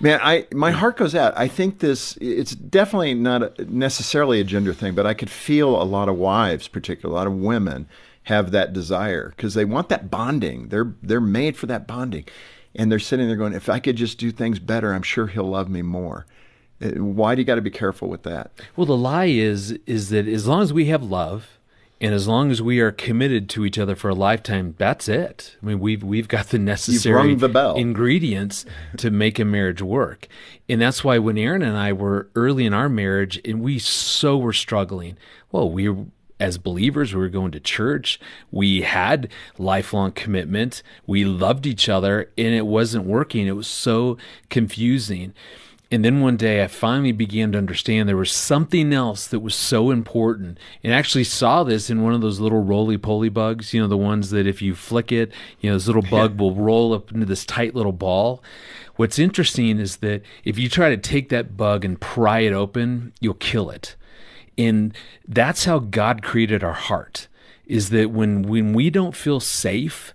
Man, 0.00 0.20
I 0.22 0.46
my 0.54 0.70
heart 0.70 0.96
goes 0.96 1.14
out. 1.14 1.34
I 1.36 1.48
think 1.48 1.80
this 1.80 2.16
it's 2.18 2.54
definitely 2.54 3.12
not 3.12 3.58
necessarily 3.68 4.40
a 4.40 4.44
gender 4.44 4.72
thing, 4.72 4.94
but 4.94 5.04
I 5.04 5.12
could 5.12 5.30
feel 5.30 5.82
a 5.82 5.84
lot 5.84 6.08
of 6.08 6.16
wives, 6.16 6.66
particularly 6.66 7.14
a 7.14 7.18
lot 7.18 7.26
of 7.26 7.34
women, 7.34 7.86
have 8.22 8.52
that 8.52 8.72
desire 8.72 9.34
because 9.36 9.52
they 9.52 9.66
want 9.66 9.90
that 9.90 10.10
bonding. 10.10 10.68
They're 10.68 10.94
they're 11.02 11.20
made 11.20 11.58
for 11.58 11.66
that 11.66 11.86
bonding 11.86 12.24
and 12.74 12.90
they're 12.90 12.98
sitting 12.98 13.26
there 13.26 13.36
going, 13.36 13.52
if 13.52 13.68
I 13.68 13.78
could 13.78 13.96
just 13.96 14.18
do 14.18 14.30
things 14.30 14.58
better, 14.58 14.92
I'm 14.92 15.02
sure 15.02 15.26
he'll 15.26 15.48
love 15.48 15.68
me 15.68 15.82
more. 15.82 16.26
Uh, 16.82 16.90
why 17.02 17.34
do 17.34 17.40
you 17.40 17.44
got 17.44 17.56
to 17.56 17.62
be 17.62 17.70
careful 17.70 18.08
with 18.08 18.22
that? 18.22 18.50
Well, 18.76 18.86
the 18.86 18.96
lie 18.96 19.26
is 19.26 19.72
is 19.86 20.10
that 20.10 20.26
as 20.26 20.46
long 20.46 20.62
as 20.62 20.72
we 20.72 20.86
have 20.86 21.02
love, 21.02 21.58
and 22.00 22.12
as 22.12 22.26
long 22.26 22.50
as 22.50 22.60
we 22.60 22.80
are 22.80 22.90
committed 22.90 23.48
to 23.50 23.64
each 23.64 23.78
other 23.78 23.94
for 23.94 24.08
a 24.08 24.14
lifetime, 24.14 24.74
that's 24.76 25.08
it. 25.08 25.56
I 25.62 25.66
mean, 25.66 25.78
we've 25.78 26.02
we've 26.02 26.26
got 26.26 26.48
the 26.48 26.58
necessary 26.58 27.34
the 27.36 27.48
ingredients 27.76 28.66
to 28.96 29.10
make 29.10 29.38
a 29.38 29.44
marriage 29.44 29.80
work, 29.80 30.26
and 30.68 30.80
that's 30.80 31.04
why 31.04 31.18
when 31.18 31.38
Erin 31.38 31.62
and 31.62 31.76
I 31.76 31.92
were 31.92 32.28
early 32.34 32.66
in 32.66 32.74
our 32.74 32.88
marriage, 32.88 33.40
and 33.44 33.62
we 33.62 33.78
so 33.78 34.36
were 34.36 34.52
struggling. 34.52 35.16
Well, 35.52 35.70
we 35.70 35.94
as 36.42 36.58
believers, 36.58 37.14
we 37.14 37.20
were 37.20 37.28
going 37.28 37.52
to 37.52 37.60
church. 37.60 38.18
We 38.50 38.82
had 38.82 39.30
lifelong 39.58 40.10
commitment. 40.10 40.82
We 41.06 41.24
loved 41.24 41.66
each 41.66 41.88
other, 41.88 42.32
and 42.36 42.52
it 42.52 42.66
wasn't 42.66 43.04
working. 43.04 43.46
It 43.46 43.52
was 43.52 43.68
so 43.68 44.18
confusing. 44.50 45.34
And 45.92 46.04
then 46.04 46.20
one 46.20 46.36
day 46.36 46.64
I 46.64 46.66
finally 46.66 47.12
began 47.12 47.52
to 47.52 47.58
understand 47.58 48.08
there 48.08 48.16
was 48.16 48.32
something 48.32 48.92
else 48.92 49.28
that 49.28 49.38
was 49.38 49.54
so 49.54 49.92
important. 49.92 50.58
And 50.82 50.92
actually 50.92 51.22
saw 51.22 51.62
this 51.62 51.90
in 51.90 52.02
one 52.02 52.12
of 52.12 52.22
those 52.22 52.40
little 52.40 52.64
roly 52.64 52.98
poly 52.98 53.28
bugs, 53.28 53.72
you 53.72 53.80
know, 53.80 53.86
the 53.86 53.96
ones 53.96 54.30
that 54.30 54.46
if 54.46 54.60
you 54.60 54.74
flick 54.74 55.12
it, 55.12 55.30
you 55.60 55.70
know, 55.70 55.76
this 55.76 55.86
little 55.86 56.02
bug 56.02 56.40
will 56.40 56.56
roll 56.56 56.92
up 56.92 57.12
into 57.12 57.26
this 57.26 57.44
tight 57.44 57.76
little 57.76 57.92
ball. 57.92 58.42
What's 58.96 59.18
interesting 59.18 59.78
is 59.78 59.98
that 59.98 60.22
if 60.44 60.58
you 60.58 60.68
try 60.68 60.88
to 60.88 60.96
take 60.96 61.28
that 61.28 61.56
bug 61.56 61.84
and 61.84 62.00
pry 62.00 62.40
it 62.40 62.52
open, 62.52 63.12
you'll 63.20 63.34
kill 63.34 63.70
it. 63.70 63.94
And 64.62 64.96
that's 65.26 65.64
how 65.64 65.80
God 65.80 66.22
created 66.22 66.62
our 66.62 66.72
heart 66.72 67.28
is 67.66 67.90
that 67.90 68.10
when 68.10 68.42
when 68.42 68.72
we 68.72 68.90
don't 68.90 69.16
feel 69.16 69.40
safe 69.40 70.14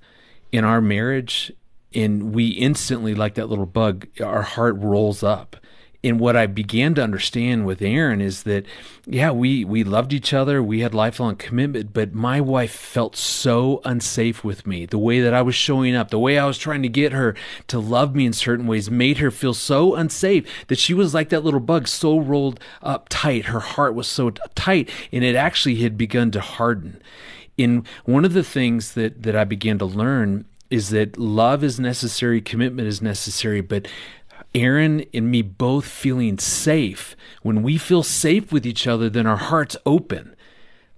in 0.52 0.64
our 0.64 0.82
marriage 0.82 1.52
and 1.94 2.34
we 2.34 2.50
instantly 2.50 3.16
like 3.16 3.36
that 3.36 3.50
little 3.50 3.66
bug 3.66 4.08
our 4.22 4.42
heart 4.42 4.76
rolls 4.78 5.24
up 5.24 5.58
and 6.04 6.20
what 6.20 6.36
I 6.36 6.46
began 6.46 6.94
to 6.96 7.04
understand 7.04 7.66
with 7.66 7.82
Erin 7.82 8.22
is 8.22 8.44
that, 8.44 8.66
yeah, 9.06 9.32
we 9.32 9.66
we 9.66 9.84
loved 9.84 10.14
each 10.14 10.32
other, 10.32 10.62
we 10.62 10.82
had 10.82 10.94
lifelong 10.94 11.36
commitment, 11.36 11.92
but 11.92 12.14
my 12.14 12.40
wife 12.40 12.72
felt 12.72 13.16
so 13.16 13.82
unsafe 13.84 14.44
with 14.44 14.68
me. 14.68 14.86
The 14.86 15.00
way 15.00 15.22
that 15.22 15.34
I 15.34 15.42
was 15.42 15.56
showing 15.56 15.96
up, 15.96 16.10
the 16.10 16.20
way 16.20 16.38
I 16.38 16.46
was 16.46 16.60
trying 16.60 16.84
to 16.84 16.90
get 16.90 17.14
her 17.14 17.36
to 17.68 17.80
love 17.80 18.16
me 18.16 18.26
in 18.28 18.34
certain 18.34 18.68
ways, 18.68 18.92
made 18.92 19.18
her 19.18 19.32
feel 19.32 19.56
so 19.56 19.96
unsafe 19.96 20.48
that 20.68 20.78
she 20.78 20.94
was 20.94 21.14
like 21.14 21.30
that 21.30 21.44
little 21.44 21.60
bug, 21.60 21.88
so 21.88 22.20
rolled 22.20 22.60
up 22.84 23.10
tight. 23.10 23.46
Her 23.46 23.60
heart 23.60 23.96
was 23.96 24.08
so 24.08 24.30
tight, 24.56 24.90
and 25.12 25.24
it 25.24 25.36
actually 25.36 25.76
had 25.78 25.98
begun 25.98 26.30
to 26.32 26.42
harden. 26.42 27.02
In 27.58 27.86
one 28.06 28.24
of 28.24 28.34
the 28.34 28.44
things 28.44 28.94
that 28.94 29.24
that 29.24 29.36
I 29.36 29.46
began 29.46 29.80
to 29.80 29.86
learn 29.86 30.46
is 30.70 30.90
that 30.90 31.18
love 31.18 31.64
is 31.64 31.80
necessary, 31.80 32.40
commitment 32.40 32.88
is 32.88 33.02
necessary, 33.02 33.62
but 33.62 33.88
Erin 34.56 35.06
and 35.14 35.30
me 35.30 35.42
both 35.42 35.86
feeling 35.86 36.38
safe. 36.38 37.16
When 37.42 37.64
we 37.64 37.78
feel 37.78 38.04
safe 38.04 38.52
with 38.52 38.66
each 38.66 38.88
other, 38.88 39.10
then 39.10 39.28
our 39.28 39.38
hearts 39.38 39.76
open. 39.86 40.36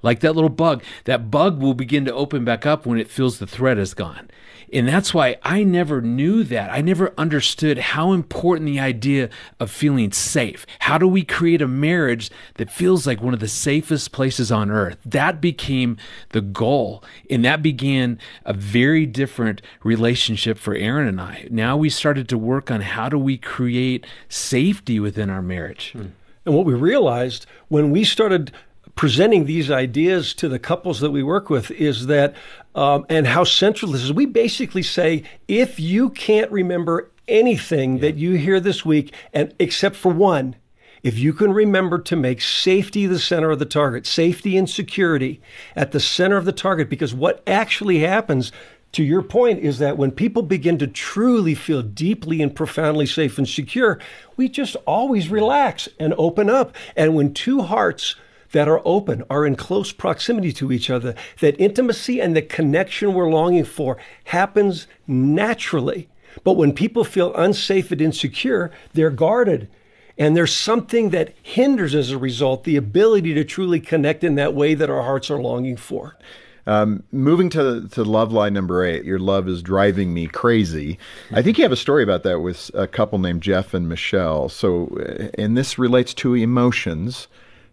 Like 0.01 0.19
that 0.21 0.33
little 0.33 0.49
bug, 0.49 0.83
that 1.05 1.29
bug 1.29 1.61
will 1.61 1.73
begin 1.73 2.05
to 2.05 2.13
open 2.13 2.45
back 2.45 2.65
up 2.65 2.85
when 2.85 2.99
it 2.99 3.09
feels 3.09 3.39
the 3.39 3.47
threat 3.47 3.77
is 3.77 3.93
gone. 3.93 4.29
And 4.71 4.87
that's 4.87 5.13
why 5.13 5.37
I 5.43 5.63
never 5.63 6.01
knew 6.01 6.43
that. 6.43 6.71
I 6.71 6.81
never 6.81 7.13
understood 7.17 7.77
how 7.79 8.11
important 8.11 8.67
the 8.67 8.79
idea 8.79 9.29
of 9.59 9.71
feeling 9.71 10.11
safe. 10.11 10.65
How 10.79 10.97
do 10.97 11.07
we 11.07 11.23
create 11.23 11.61
a 11.61 11.67
marriage 11.67 12.29
that 12.55 12.71
feels 12.71 13.07
like 13.07 13.21
one 13.21 13.33
of 13.33 13.39
the 13.39 13.47
safest 13.47 14.11
places 14.11 14.51
on 14.51 14.69
earth? 14.69 14.97
That 15.05 15.41
became 15.41 15.97
the 16.29 16.41
goal. 16.41 17.03
And 17.29 17.43
that 17.45 17.63
began 17.63 18.19
a 18.45 18.53
very 18.53 19.05
different 19.05 19.61
relationship 19.83 20.57
for 20.57 20.75
Erin 20.75 21.07
and 21.07 21.19
I. 21.19 21.47
Now 21.49 21.75
we 21.75 21.89
started 21.89 22.29
to 22.29 22.37
work 22.37 22.69
on 22.69 22.81
how 22.81 23.09
do 23.09 23.17
we 23.17 23.37
create 23.37 24.05
safety 24.27 24.99
within 24.99 25.29
our 25.29 25.41
marriage. 25.41 25.93
Hmm. 25.93 26.07
And 26.45 26.55
what 26.55 26.65
we 26.65 26.73
realized 26.73 27.45
when 27.67 27.91
we 27.91 28.03
started 28.03 28.51
presenting 28.99 29.45
these 29.45 29.71
ideas 29.71 30.33
to 30.33 30.49
the 30.49 30.59
couples 30.59 30.99
that 30.99 31.09
we 31.09 31.23
work 31.23 31.49
with 31.49 31.71
is 31.71 32.07
that, 32.07 32.35
um, 32.75 33.05
and 33.07 33.27
how 33.27 33.45
central 33.45 33.93
this 33.93 34.03
is. 34.03 34.11
We 34.11 34.25
basically 34.25 34.83
say, 34.83 35.23
if 35.47 35.79
you 35.79 36.09
can't 36.09 36.51
remember 36.51 37.09
anything 37.25 37.93
yeah. 37.93 38.01
that 38.01 38.17
you 38.17 38.33
hear 38.33 38.59
this 38.59 38.83
week, 38.83 39.13
and 39.31 39.55
except 39.57 39.95
for 39.95 40.11
one, 40.11 40.57
if 41.01 41.17
you 41.17 41.31
can 41.31 41.53
remember 41.53 41.97
to 41.99 42.17
make 42.17 42.41
safety 42.41 43.05
the 43.05 43.19
center 43.19 43.51
of 43.51 43.59
the 43.59 43.65
target, 43.65 44.05
safety 44.05 44.57
and 44.57 44.69
security 44.69 45.39
at 45.77 45.93
the 45.93 46.01
center 46.01 46.35
of 46.35 46.43
the 46.43 46.51
target, 46.51 46.89
because 46.89 47.15
what 47.15 47.41
actually 47.47 47.99
happens 47.99 48.51
to 48.91 49.01
your 49.01 49.21
point 49.21 49.59
is 49.59 49.79
that 49.79 49.97
when 49.97 50.11
people 50.11 50.41
begin 50.41 50.77
to 50.77 50.87
truly 50.87 51.55
feel 51.55 51.81
deeply 51.81 52.41
and 52.41 52.53
profoundly 52.53 53.05
safe 53.05 53.37
and 53.37 53.47
secure, 53.47 53.97
we 54.35 54.49
just 54.49 54.75
always 54.85 55.29
relax 55.29 55.87
and 56.01 56.13
open 56.17 56.49
up. 56.49 56.75
And 56.97 57.15
when 57.15 57.33
two 57.33 57.61
hearts 57.61 58.17
that 58.51 58.67
are 58.67 58.81
open, 58.85 59.23
are 59.29 59.45
in 59.45 59.55
close 59.55 59.91
proximity 59.91 60.51
to 60.53 60.71
each 60.71 60.89
other, 60.89 61.15
that 61.39 61.59
intimacy 61.59 62.19
and 62.19 62.35
the 62.35 62.41
connection 62.41 63.13
we're 63.13 63.29
longing 63.29 63.65
for 63.65 63.97
happens 64.25 64.87
naturally. 65.07 66.09
But 66.43 66.53
when 66.53 66.73
people 66.73 67.03
feel 67.03 67.33
unsafe 67.35 67.91
and 67.91 68.01
insecure, 68.01 68.71
they're 68.93 69.09
guarded. 69.09 69.69
And 70.17 70.35
there's 70.35 70.55
something 70.55 71.11
that 71.11 71.33
hinders, 71.41 71.95
as 71.95 72.11
a 72.11 72.17
result, 72.17 72.65
the 72.65 72.75
ability 72.75 73.33
to 73.35 73.45
truly 73.45 73.79
connect 73.79 74.23
in 74.23 74.35
that 74.35 74.53
way 74.53 74.73
that 74.73 74.89
our 74.89 75.01
hearts 75.01 75.31
are 75.31 75.41
longing 75.41 75.77
for. 75.77 76.17
Um, 76.67 77.03
moving 77.11 77.49
to 77.51 77.87
to 77.87 78.03
love 78.03 78.31
lie 78.31 78.49
number 78.49 78.85
eight, 78.85 79.03
your 79.03 79.17
love 79.17 79.47
is 79.47 79.63
driving 79.63 80.13
me 80.13 80.27
crazy. 80.27 80.99
I 81.31 81.41
think 81.41 81.57
you 81.57 81.63
have 81.63 81.71
a 81.71 81.77
story 81.77 82.03
about 82.03 82.21
that 82.23 82.41
with 82.41 82.69
a 82.75 82.85
couple 82.85 83.17
named 83.17 83.41
Jeff 83.41 83.73
and 83.73 83.89
Michelle. 83.89 84.49
So, 84.49 84.95
uh, 84.99 85.29
and 85.41 85.57
this 85.57 85.79
relates 85.79 86.13
to 86.15 86.35
emotions. 86.35 87.27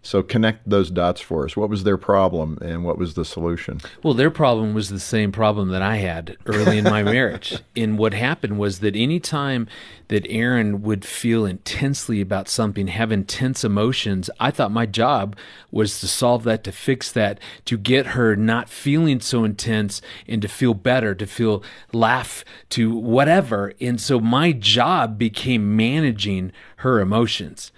So 0.07 0.23
connect 0.23 0.71
those 0.71 0.89
dots 0.89 1.21
for 1.21 1.45
us. 1.45 1.57
What 1.57 1.69
was 1.69 1.83
their 1.83 1.97
problem 1.97 2.59
and 2.63 2.85
what 2.85 2.97
was 2.97 3.15
the 3.15 3.25
solution? 3.25 3.81
Well, 4.05 4.15
their 4.15 4.31
problem 4.31 4.73
was 4.73 4.89
the 4.89 5.01
same 5.01 5.33
problem 5.33 5.71
that 5.71 5.83
I 5.83 5.97
had 5.97 6.37
early 6.47 6.79
in 6.79 6.85
my 6.85 7.03
marriage. 7.17 7.59
And 7.75 7.99
what 7.99 8.15
happened 8.15 8.57
was 8.57 8.79
that 8.79 8.95
any 8.95 9.19
time 9.19 9.67
that 10.07 10.25
Erin 10.31 10.83
would 10.83 11.05
feel 11.05 11.45
intensely 11.45 12.21
about 12.21 12.49
something, 12.49 12.87
have 12.87 13.11
intense 13.11 13.65
emotions, 13.65 14.31
I 14.39 14.53
thought 14.53 14.71
my 14.71 14.87
job 14.87 15.35
was 15.73 15.99
to 15.99 16.07
solve 16.07 16.45
that, 16.45 16.63
to 16.65 16.73
fix 16.73 17.11
that, 17.11 17.41
to 17.65 17.77
get 17.77 18.07
her 18.07 18.37
not 18.37 18.69
feeling 18.69 19.19
so 19.19 19.43
intense 19.43 20.01
and 20.29 20.41
to 20.41 20.47
feel 20.47 20.75
better, 20.75 21.17
to 21.17 21.27
feel 21.27 21.65
laugh, 21.93 22.45
to 22.71 22.95
whatever. 22.95 23.73
And 23.81 24.01
so 24.01 24.21
my 24.21 24.53
job 24.53 25.19
became 25.19 25.75
managing 25.75 26.53
her 26.77 27.01
emotions 27.01 27.73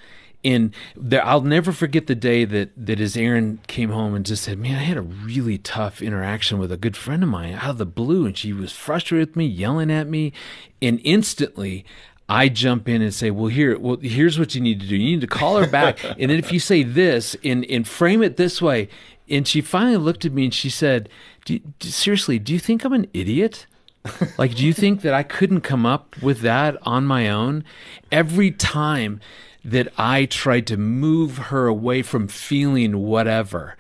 and 0.49 0.75
there, 0.97 1.25
I'll 1.27 1.43
never 1.43 1.73
forget 1.73 2.07
the 2.07 2.15
day 2.15 2.47
that 2.47 2.71
that 2.75 3.01
as 3.01 3.17
Erin 3.19 3.61
came 3.67 3.91
home 3.91 4.15
and 4.15 4.25
just 4.25 4.45
said, 4.45 4.59
"Man, 4.59 4.77
I 4.77 4.83
had 4.83 4.97
a 4.97 5.03
really 5.03 5.59
tough 5.59 6.01
interaction 6.01 6.59
with 6.59 6.73
a 6.73 6.79
good 6.79 6.97
friend 6.97 7.23
of 7.23 7.29
mine 7.29 7.53
out 7.53 7.71
of 7.71 7.79
the 7.79 7.85
blue, 7.85 8.25
and 8.25 8.37
she 8.37 8.55
was 8.55 8.73
frustrated 8.73 9.29
with 9.29 9.37
me, 9.37 9.45
yelling 9.45 9.91
at 9.91 10.09
me, 10.09 10.33
and 10.81 11.01
instantly." 11.05 11.85
I 12.31 12.51
jump 12.51 12.89
in 12.89 13.01
and 13.01 13.13
say, 13.13 13.31
"Well, 13.31 13.49
here, 13.49 13.79
well, 13.79 13.99
here's 14.01 14.39
what 14.39 14.55
you 14.55 14.61
need 14.61 14.81
to 14.81 14.87
do. 14.87 14.97
You 14.97 15.17
need 15.17 15.21
to 15.23 15.27
call 15.27 15.59
her 15.59 15.67
back, 15.67 16.03
and 16.19 16.31
then 16.31 16.39
if 16.39 16.51
you 16.51 16.61
say 16.61 16.83
this 16.83 17.37
and 17.45 17.65
and 17.67 17.87
frame 17.87 18.23
it 18.23 18.37
this 18.37 18.63
way." 18.63 18.89
And 19.31 19.47
she 19.47 19.61
finally 19.61 19.99
looked 19.99 20.25
at 20.25 20.33
me 20.33 20.45
and 20.45 20.55
she 20.55 20.71
said, 20.71 21.11
do, 21.45 21.59
do, 21.59 21.89
"Seriously, 21.89 22.39
do 22.39 22.55
you 22.55 22.59
think 22.59 22.85
I'm 22.85 22.95
an 22.95 23.09
idiot?" 23.13 23.67
like, 24.39 24.55
do 24.55 24.65
you 24.65 24.73
think 24.73 25.03
that 25.03 25.13
I 25.13 25.23
couldn't 25.23 25.61
come 25.61 25.85
up 25.85 26.17
with 26.23 26.41
that 26.41 26.79
on 26.83 27.05
my 27.05 27.29
own? 27.29 27.63
Every 28.11 28.51
time 28.51 29.21
that 29.65 29.93
I 29.99 30.25
tried 30.27 30.67
to 30.69 30.77
move 30.77 31.39
her 31.39 31.67
away 31.67 32.03
from 32.03 32.29
feeling 32.29 32.99
whatever 32.99 33.77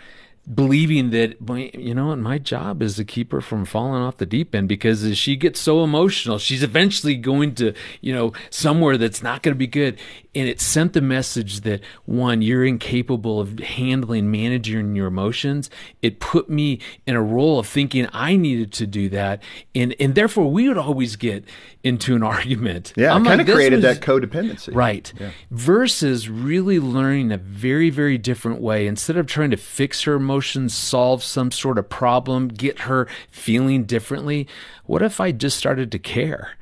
believing 0.52 1.10
that 1.10 1.36
you 1.78 1.94
know 1.94 2.08
what, 2.08 2.18
my 2.18 2.38
job 2.38 2.82
is 2.82 2.96
to 2.96 3.04
keep 3.04 3.32
her 3.32 3.40
from 3.40 3.64
falling 3.64 4.00
off 4.00 4.16
the 4.16 4.26
deep 4.26 4.54
end 4.54 4.68
because 4.68 5.04
as 5.04 5.18
she 5.18 5.36
gets 5.36 5.60
so 5.60 5.84
emotional 5.84 6.38
she's 6.38 6.62
eventually 6.62 7.14
going 7.14 7.54
to 7.54 7.74
you 8.00 8.14
know 8.14 8.32
somewhere 8.48 8.96
that's 8.96 9.22
not 9.22 9.42
going 9.42 9.54
to 9.54 9.58
be 9.58 9.66
good 9.66 9.98
and 10.38 10.48
it 10.48 10.60
sent 10.60 10.92
the 10.92 11.00
message 11.00 11.60
that 11.62 11.80
one 12.04 12.42
you're 12.42 12.64
incapable 12.64 13.40
of 13.40 13.58
handling 13.58 14.30
managing 14.30 14.94
your 14.94 15.06
emotions. 15.06 15.70
It 16.02 16.20
put 16.20 16.48
me 16.48 16.80
in 17.06 17.16
a 17.16 17.22
role 17.22 17.58
of 17.58 17.66
thinking 17.66 18.08
i 18.12 18.36
needed 18.36 18.72
to 18.72 18.86
do 18.86 19.08
that 19.10 19.42
and 19.74 19.94
and 20.00 20.14
therefore 20.14 20.50
we 20.50 20.68
would 20.68 20.78
always 20.78 21.16
get 21.16 21.44
into 21.82 22.16
an 22.16 22.22
argument. 22.34 22.92
Yeah 22.96 23.12
kind 23.12 23.38
like, 23.38 23.48
of 23.48 23.54
created 23.54 23.76
was, 23.76 23.84
that 23.84 24.00
codependency. 24.00 24.74
Right. 24.74 25.12
Yeah. 25.18 25.30
versus 25.50 26.28
really 26.28 26.78
learning 26.78 27.32
a 27.32 27.38
very 27.38 27.90
very 27.90 28.18
different 28.18 28.60
way. 28.60 28.86
Instead 28.86 29.16
of 29.16 29.26
trying 29.26 29.50
to 29.50 29.56
fix 29.56 30.02
her 30.02 30.14
emotions 30.14 30.74
solve 30.74 31.22
some 31.22 31.50
sort 31.50 31.78
of 31.78 31.88
problem 31.88 32.48
get 32.48 32.80
her 32.80 33.06
feeling 33.30 33.84
differently 33.84 34.46
what 34.84 35.02
if 35.02 35.20
i 35.20 35.32
just 35.32 35.56
started 35.56 35.90
to 35.92 35.98
care 35.98 36.56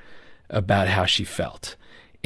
about 0.51 0.89
how 0.89 1.05
she 1.05 1.25
felt 1.25 1.77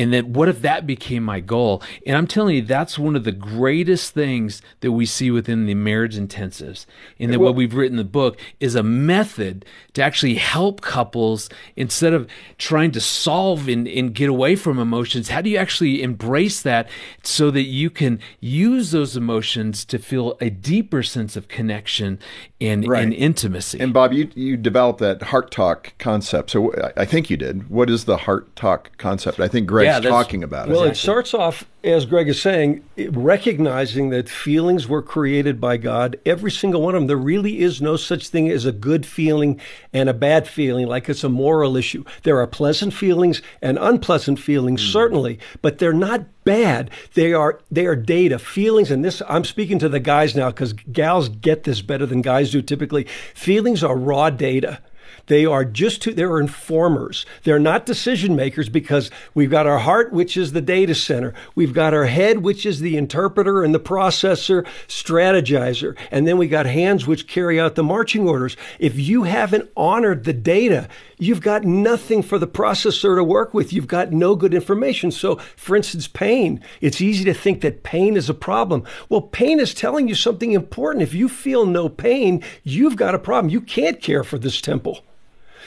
and 0.01 0.15
then 0.15 0.33
what 0.33 0.49
if 0.49 0.63
that 0.63 0.87
became 0.87 1.23
my 1.23 1.41
goal? 1.41 1.83
And 2.07 2.17
I'm 2.17 2.27
telling 2.27 2.57
you, 2.57 2.63
that's 2.63 2.99
one 2.99 3.17
of 3.17 3.25
the 3.25 3.33
greatest 3.33 4.15
things 4.15 4.63
that 4.81 4.93
we 4.93 5.05
see 5.05 5.31
within 5.31 5.67
the 5.67 5.75
marriage 5.75 6.17
intensives. 6.17 6.87
And 7.19 7.31
that 7.31 7.39
well, 7.39 7.51
what 7.51 7.57
we've 7.57 7.75
written 7.75 7.99
in 7.99 8.05
the 8.05 8.11
book 8.11 8.39
is 8.61 8.75
a 8.75 8.83
method 8.83 9.67
to 9.93 10.03
actually 10.03 10.37
help 10.37 10.81
couples 10.81 11.51
instead 11.77 12.15
of 12.15 12.27
trying 12.57 12.93
to 12.93 13.01
solve 13.01 13.69
and, 13.69 13.87
and 13.87 14.15
get 14.15 14.31
away 14.31 14.57
from 14.57 14.79
emotions. 14.79 15.29
How 15.29 15.43
do 15.43 15.51
you 15.51 15.59
actually 15.59 16.03
embrace 16.03 16.63
that 16.63 16.89
so 17.23 17.51
that 17.51 17.65
you 17.65 17.91
can 17.91 18.21
use 18.41 18.93
those 18.93 19.19
emotions 19.19 19.85
to 19.85 19.99
feel 19.99 20.39
a 20.41 20.49
deeper 20.49 21.03
sense 21.03 21.37
of 21.37 21.49
connection 21.49 22.19
and, 22.61 22.87
right. 22.87 23.03
and 23.03 23.13
intimacy? 23.15 23.81
And 23.81 23.93
Bob, 23.93 24.13
you, 24.13 24.31
you 24.35 24.57
developed 24.57 24.99
that 25.01 25.23
heart 25.23 25.51
talk 25.51 25.95
concept. 25.99 26.51
So 26.51 26.75
I 26.97 27.05
think 27.05 27.31
you 27.31 27.37
did. 27.37 27.71
What 27.71 27.89
is 27.89 28.05
the 28.05 28.19
heart 28.19 28.55
talk 28.57 28.97
concept? 28.99 29.41
I 29.41 29.49
think 29.49 29.67
Greg 29.67 29.87
yeah, 29.87 30.01
talking 30.01 30.43
about 30.43 30.69
it. 30.69 30.73
Well, 30.73 30.83
exactly. 30.83 30.91
it 30.91 31.03
starts 31.03 31.35
off, 31.35 31.65
as 31.83 32.05
Greg 32.05 32.29
is 32.29 32.41
saying, 32.41 32.85
recognizing 33.11 34.11
that 34.11 34.29
feelings 34.29 34.87
were 34.87 35.03
created 35.03 35.61
by 35.61 35.79
God, 35.79 36.19
every 36.27 36.51
single 36.51 36.83
one 36.83 36.95
of 36.95 37.01
them. 37.01 37.07
There 37.07 37.17
really 37.17 37.61
is 37.61 37.81
no 37.81 37.97
such 37.97 38.29
thing 38.29 38.49
as 38.51 38.67
a 38.67 38.73
good 38.73 39.07
feeling 39.07 39.61
and 39.93 40.09
a 40.09 40.15
bad 40.15 40.47
feeling, 40.47 40.87
like 40.87 41.09
it's 41.09 41.25
a 41.25 41.29
moral 41.29 41.77
issue. 41.77 42.05
There 42.23 42.39
are 42.41 42.47
pleasant 42.47 42.93
feelings 42.93 43.41
and 43.63 43.79
unpleasant 43.81 44.39
feelings, 44.39 44.83
mm. 44.83 44.93
certainly, 44.93 45.39
but 45.63 45.79
they're 45.79 45.93
not 45.93 46.27
bad. 46.45 46.91
They 47.15 47.33
are 47.33 47.61
they 47.71 47.87
are 47.87 47.97
data, 47.97 48.39
feelings, 48.39 48.91
and 48.91 49.05
this 49.05 49.23
I'm 49.29 49.45
speaking 49.45 49.79
to 49.81 49.89
the 49.89 50.01
guys 50.01 50.35
now 50.35 50.51
because 50.51 50.73
gals 50.73 51.29
get 51.29 51.65
this 51.65 51.83
better 51.83 52.07
than 52.07 52.23
guys 52.23 52.51
do 52.51 52.63
typically. 52.63 53.05
Feelings 53.35 53.83
are 53.85 53.97
raw 53.97 54.31
data. 54.31 54.81
They 55.27 55.45
are 55.47 55.65
just 55.65 56.03
to, 56.03 56.15
they're 56.15 56.41
informers. 56.41 57.27
They're 57.45 57.59
not 57.59 57.87
decision 57.87 58.37
makers 58.37 58.69
because 58.69 59.11
we've 59.35 59.51
got 59.51 59.67
our 59.67 59.79
heart, 59.79 60.13
which 60.13 60.37
is 60.37 60.53
the 60.53 60.61
data 60.61 60.95
center. 60.95 61.35
We've 61.55 61.75
got 61.75 61.95
our 61.95 62.07
head, 62.07 62.39
which 62.39 62.67
is 62.67 62.81
the 62.81 62.97
interpreter 62.97 63.63
and 63.63 63.75
the 63.75 63.81
processor, 63.81 64.67
strategizer. 64.89 65.97
And 66.11 66.27
then 66.27 66.39
we 66.39 66.49
got 66.49 66.67
hands, 66.67 67.07
which 67.07 67.27
carry 67.27 67.61
out 67.61 67.75
the 67.75 67.83
marching 67.83 68.29
orders. 68.29 68.57
If 68.79 68.99
you 68.99 69.25
haven't 69.25 69.71
honored 69.77 70.25
the 70.25 70.33
data, 70.33 70.89
you've 71.19 71.41
got 71.41 71.65
nothing 71.65 72.23
for 72.23 72.39
the 72.39 72.49
processor 72.49 73.17
to 73.17 73.25
work 73.25 73.55
with. 73.55 73.73
You've 73.73 73.87
got 73.87 74.13
no 74.13 74.35
good 74.35 74.55
information. 74.55 75.11
So, 75.11 75.37
for 75.57 75.77
instance, 75.77 76.09
pain. 76.09 76.63
It's 76.81 77.01
easy 77.01 77.25
to 77.25 77.35
think 77.35 77.61
that 77.61 77.83
pain 77.83 78.17
is 78.17 78.29
a 78.29 78.35
problem. 78.35 78.85
Well, 79.09 79.23
pain 79.23 79.61
is 79.61 79.75
telling 79.75 80.09
you 80.09 80.15
something 80.15 80.53
important. 80.53 81.03
If 81.03 81.15
you 81.15 81.29
feel 81.29 81.67
no 81.67 81.89
pain, 81.89 82.43
you've 82.63 82.97
got 82.97 83.15
a 83.15 83.19
problem. 83.19 83.51
You 83.51 83.61
can't 83.61 84.01
care 84.01 84.25
for 84.25 84.39
this 84.39 84.61
temple. 84.61 85.05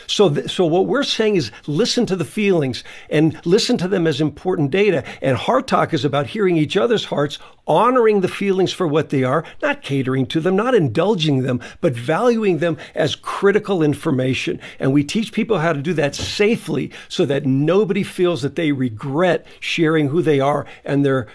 So, 0.08 0.30
th- 0.30 0.50
so 0.50 0.66
what 0.66 0.88
we're 0.88 1.04
saying 1.04 1.36
is 1.36 1.52
listen 1.68 2.06
to 2.08 2.16
the 2.16 2.26
feelings 2.26 2.84
and 3.10 3.40
listen 3.46 3.78
to 3.80 3.88
them 3.88 4.08
as 4.08 4.22
important 4.22 4.72
data. 4.72 5.04
And 5.22 5.38
heart 5.38 5.68
talk 5.68 5.94
is 5.94 6.06
about 6.06 6.28
hearing 6.28 6.58
each 6.58 6.78
other's 6.78 7.06
hearts, 7.06 7.40
honoring 7.68 8.22
the 8.22 8.28
feelings 8.28 8.74
for 8.74 8.88
what 8.88 9.10
they 9.10 9.24
are, 9.24 9.44
not 9.62 9.82
catering 9.82 10.26
to 10.28 10.40
them, 10.40 10.56
not 10.56 10.76
indulging 10.76 11.44
them, 11.44 11.62
but 11.82 11.94
valuing 11.94 12.60
them 12.60 12.78
as 12.96 13.16
critical 13.16 13.82
information. 13.82 14.60
And 14.80 14.94
we 14.94 15.04
teach 15.04 15.32
people 15.32 15.60
how 15.60 15.74
to 15.74 15.82
do 15.82 15.94
that 15.94 16.16
safely 16.16 16.92
so 17.08 17.26
that 17.26 17.46
nobody 17.46 18.04
feels 18.04 18.42
that 18.42 18.56
they 18.56 18.72
regret 18.72 19.46
sharing 19.60 20.10
who 20.10 20.22
they 20.22 20.40
are 20.40 20.66
and 20.84 21.06
their 21.06 21.28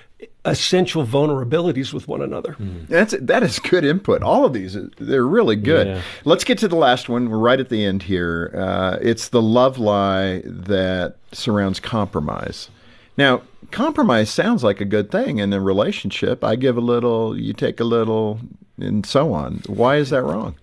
essential 0.51 1.07
vulnerabilities 1.07 1.93
with 1.93 2.09
one 2.09 2.23
another. 2.23 2.55
Mm. 2.55 2.89
That's 2.89 3.15
that 3.21 3.43
is 3.43 3.59
good 3.59 3.85
input. 3.85 4.23
All 4.23 4.45
of 4.45 4.53
these 4.53 4.77
they're 4.99 5.27
really 5.27 5.57
good. 5.57 5.87
Yeah. 5.87 6.03
Let's 6.25 6.45
get 6.45 6.59
to 6.59 6.69
the 6.69 6.77
last 6.77 7.09
one. 7.09 7.31
We're 7.31 7.39
right 7.39 7.61
at 7.61 7.69
the 7.69 7.85
end 7.85 8.03
here. 8.03 8.53
Uh, 8.55 8.99
it's 9.01 9.29
the 9.29 9.43
love 9.43 9.79
lie 9.79 10.43
that 10.45 11.17
surrounds 11.33 11.81
compromise. 11.81 12.71
Now, 13.17 13.43
compromise 13.73 14.31
sounds 14.31 14.63
like 14.63 14.81
a 14.81 14.85
good 14.85 15.11
thing 15.11 15.39
in 15.39 15.53
a 15.53 15.61
relationship. 15.61 16.45
I 16.45 16.55
give 16.55 16.77
a 16.77 16.81
little, 16.81 17.37
you 17.37 17.53
take 17.53 17.81
a 17.81 17.85
little, 17.85 18.39
and 18.79 19.05
so 19.05 19.35
on. 19.35 19.63
Why 19.67 19.97
is 19.97 20.11
that 20.11 20.23
wrong? 20.23 20.55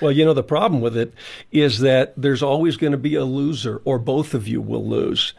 Well, 0.00 0.12
you 0.12 0.24
know, 0.24 0.34
the 0.34 0.42
problem 0.42 0.80
with 0.80 0.96
it 0.96 1.14
is 1.50 1.80
that 1.80 2.14
there's 2.16 2.42
always 2.42 2.76
going 2.76 2.92
to 2.92 2.98
be 2.98 3.14
a 3.14 3.24
loser, 3.24 3.80
or 3.84 3.98
both 3.98 4.34
of 4.34 4.48
you 4.48 4.60
will 4.60 4.86
lose. 4.86 5.34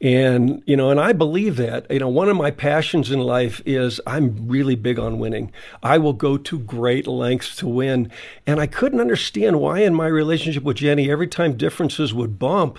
And, 0.00 0.62
you 0.66 0.76
know, 0.76 0.90
and 0.90 1.00
I 1.00 1.12
believe 1.12 1.56
that. 1.56 1.90
You 1.90 2.00
know, 2.00 2.08
one 2.08 2.28
of 2.28 2.36
my 2.36 2.50
passions 2.50 3.10
in 3.10 3.20
life 3.20 3.62
is 3.64 4.00
I'm 4.06 4.48
really 4.48 4.74
big 4.74 4.98
on 4.98 5.18
winning. 5.18 5.52
I 5.82 5.98
will 5.98 6.12
go 6.12 6.36
to 6.36 6.58
great 6.58 7.06
lengths 7.06 7.56
to 7.56 7.68
win. 7.68 8.10
And 8.46 8.60
I 8.60 8.66
couldn't 8.66 9.00
understand 9.00 9.60
why 9.60 9.80
in 9.80 9.94
my 9.94 10.06
relationship 10.06 10.62
with 10.62 10.76
Jenny, 10.76 11.10
every 11.10 11.28
time 11.28 11.56
differences 11.56 12.12
would 12.12 12.38
bump, 12.38 12.78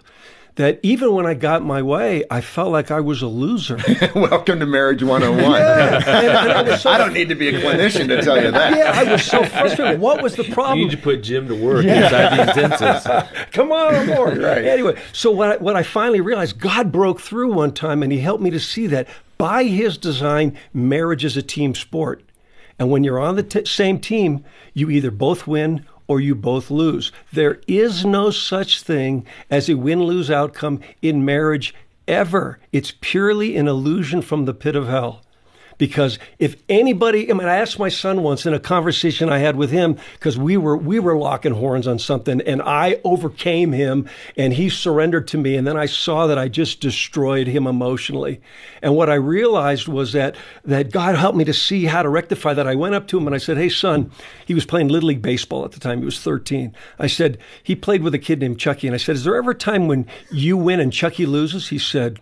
that 0.56 0.80
even 0.84 1.14
when 1.14 1.26
I 1.26 1.34
got 1.34 1.64
my 1.64 1.82
way, 1.82 2.24
I 2.32 2.40
felt 2.40 2.72
like 2.72 2.90
I 2.90 3.02
was 3.02 3.22
a 3.22 3.28
loser. 3.28 3.78
Welcome 4.16 4.60
to 4.60 4.66
Marriage 4.66 5.04
101. 5.04 5.52
yeah. 5.52 5.96
and, 5.96 6.06
and 6.06 6.70
I, 6.70 6.76
so, 6.78 6.90
I, 6.90 6.98
don't 6.98 7.14
need 7.14 7.28
to 7.30 7.36
be 7.36 7.50
a 7.50 7.60
clinician 7.60 8.08
to 8.08 8.22
tell 8.22 8.42
you 8.42 8.52
that. 8.52 8.78
Yeah, 8.78 8.92
I 8.94 9.12
was 9.12 9.26
so 9.26 9.44
frustrated. 9.44 10.00
What 10.00 10.24
was 10.24 10.36
the 10.36 10.46
problem? 10.46 10.80
You 10.80 10.86
need 10.86 10.92
to 10.92 11.02
put 11.02 11.24
Jim 11.24 11.48
to 11.50 11.56
work 11.56 11.84
yeah. 11.84 12.06
inside 12.06 12.38
the 12.38 12.62
intensives. 12.62 13.52
Come 13.52 13.72
on, 13.74 13.96
I'm 13.96 14.08
board. 14.08 14.38
right. 14.38 14.64
Anyway, 14.64 15.00
so 15.12 15.30
what 15.30 15.52
I, 15.52 15.58
what 15.58 15.76
I 15.76 15.84
finally 15.84 16.22
realized, 16.22 16.58
God 16.60 16.92
broke 16.92 17.20
through 17.20 17.52
one 17.52 17.74
time 17.74 18.02
and 18.02 18.12
he 18.12 18.20
helped 18.20 18.42
me 18.42 18.50
to 18.52 18.60
see 18.60 18.88
that 18.88 19.10
by 19.38 19.66
his 19.66 19.98
design, 19.98 20.58
marriage 20.74 21.26
is 21.26 21.36
a 21.36 21.42
team 21.42 21.76
sport. 21.76 22.24
And 22.80 22.90
when 22.90 23.04
you're 23.04 23.20
on 23.20 23.36
the 23.36 23.44
t- 23.44 23.66
same 23.66 24.00
team, 24.00 24.46
you 24.74 24.90
either 24.90 25.12
both 25.12 25.48
win 25.48 25.86
or 26.08 26.20
you 26.20 26.36
both 26.36 26.70
lose. 26.70 27.12
There 27.34 27.62
is 27.68 28.06
no 28.06 28.30
such 28.30 28.82
thing 28.82 29.26
as 29.50 29.70
a 29.70 29.76
win 29.76 30.04
lose 30.04 30.30
outcome 30.30 30.80
in 31.02 31.26
marriage 31.26 31.74
ever. 32.08 32.60
It's 32.72 32.94
purely 33.02 33.56
an 33.58 33.68
illusion 33.68 34.22
from 34.22 34.46
the 34.46 34.54
pit 34.54 34.76
of 34.76 34.88
hell. 34.88 35.22
Because 35.78 36.20
if 36.40 36.56
anybody, 36.70 37.30
I 37.30 37.34
mean, 37.34 37.48
I 37.48 37.58
asked 37.58 37.80
my 37.80 37.90
son 37.90 38.24
once 38.24 38.46
in 38.46 38.54
a 38.54 38.60
conversation 38.60 39.30
I 39.30 39.40
had 39.40 39.56
with 39.56 39.72
him 39.72 39.98
because 40.14 40.38
we 40.38 40.58
were 40.58 40.78
we 40.78 41.00
were 41.00 41.18
locking 41.18 41.54
horns 41.54 41.88
on 41.88 42.00
something, 42.00 42.42
and 42.42 42.62
I 42.62 43.00
overcame 43.04 43.72
him, 43.72 44.08
and 44.38 44.54
he 44.54 44.70
surrendered 44.70 45.28
to 45.30 45.38
me, 45.38 45.56
and 45.56 45.66
then 45.66 45.78
I 45.78 45.86
saw 45.86 46.28
that 46.28 46.38
I 46.38 46.48
just 46.48 46.80
destroyed 46.80 47.48
him 47.48 47.68
emotionally, 47.68 48.42
and 48.82 48.96
what 48.96 49.10
I 49.10 49.16
realized 49.16 49.88
was 49.88 50.14
that 50.14 50.36
that 50.64 50.92
God 50.92 51.16
helped 51.16 51.38
me 51.38 51.46
to 51.46 51.54
see 51.54 51.86
how 51.86 52.04
to 52.04 52.10
rectify 52.10 52.54
that. 52.54 52.68
I 52.68 52.76
went 52.76 52.96
up 52.96 53.08
to 53.10 53.18
him 53.18 53.28
and 53.28 53.36
I 53.36 53.40
said, 53.40 53.58
"Hey, 53.58 53.70
son," 53.70 54.12
he 54.46 54.54
was 54.54 54.66
playing 54.66 54.88
little 54.88 55.10
league 55.10 55.22
baseball 55.22 55.66
at 55.66 55.72
the 55.72 55.80
time. 55.80 56.00
He 56.00 56.06
was 56.06 56.20
13. 56.20 56.74
I 57.00 57.08
said 57.08 57.38
he 57.62 57.76
played 57.76 58.04
with 58.04 58.14
a 58.14 58.20
kid 58.20 58.40
named 58.40 58.60
Chucky, 58.60 58.88
and 58.88 58.94
I 58.94 58.98
said, 58.98 59.16
"Is 59.16 59.24
there 59.24 59.36
ever 59.36 59.52
a 59.52 59.56
time 59.56 59.88
when 59.88 60.06
you 60.32 60.58
win 60.58 60.80
and 60.80 60.94
Chucky 60.94 61.26
loses?" 61.26 61.70
He 61.70 61.78
said, 61.78 62.20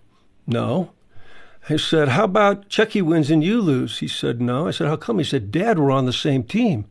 "No." 0.48 0.92
I 1.69 1.78
said, 1.78 2.10
How 2.10 2.26
about 2.26 2.67
Chucky 2.67 3.02
wins 3.02 3.32
and 3.32 3.43
you 3.43 3.62
lose? 3.62 3.99
He 3.99 4.08
said, 4.08 4.41
No. 4.41 4.67
I 4.67 4.71
said, 4.71 4.88
How 4.88 4.97
come? 4.97 5.17
He 5.17 5.23
said, 5.23 5.52
Dad, 5.52 5.80
we're 5.80 5.91
on 5.91 6.06
the 6.06 6.13
same 6.13 6.43
team. 6.43 6.86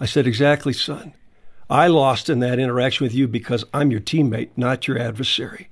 I 0.00 0.06
said, 0.06 0.26
Exactly, 0.26 0.72
son. 0.72 1.14
I 1.68 1.88
lost 1.88 2.30
in 2.30 2.38
that 2.40 2.58
interaction 2.58 3.04
with 3.04 3.14
you 3.14 3.26
because 3.28 3.64
I'm 3.74 3.90
your 3.90 4.00
teammate, 4.00 4.50
not 4.56 4.86
your 4.86 4.98
adversary. 4.98 5.68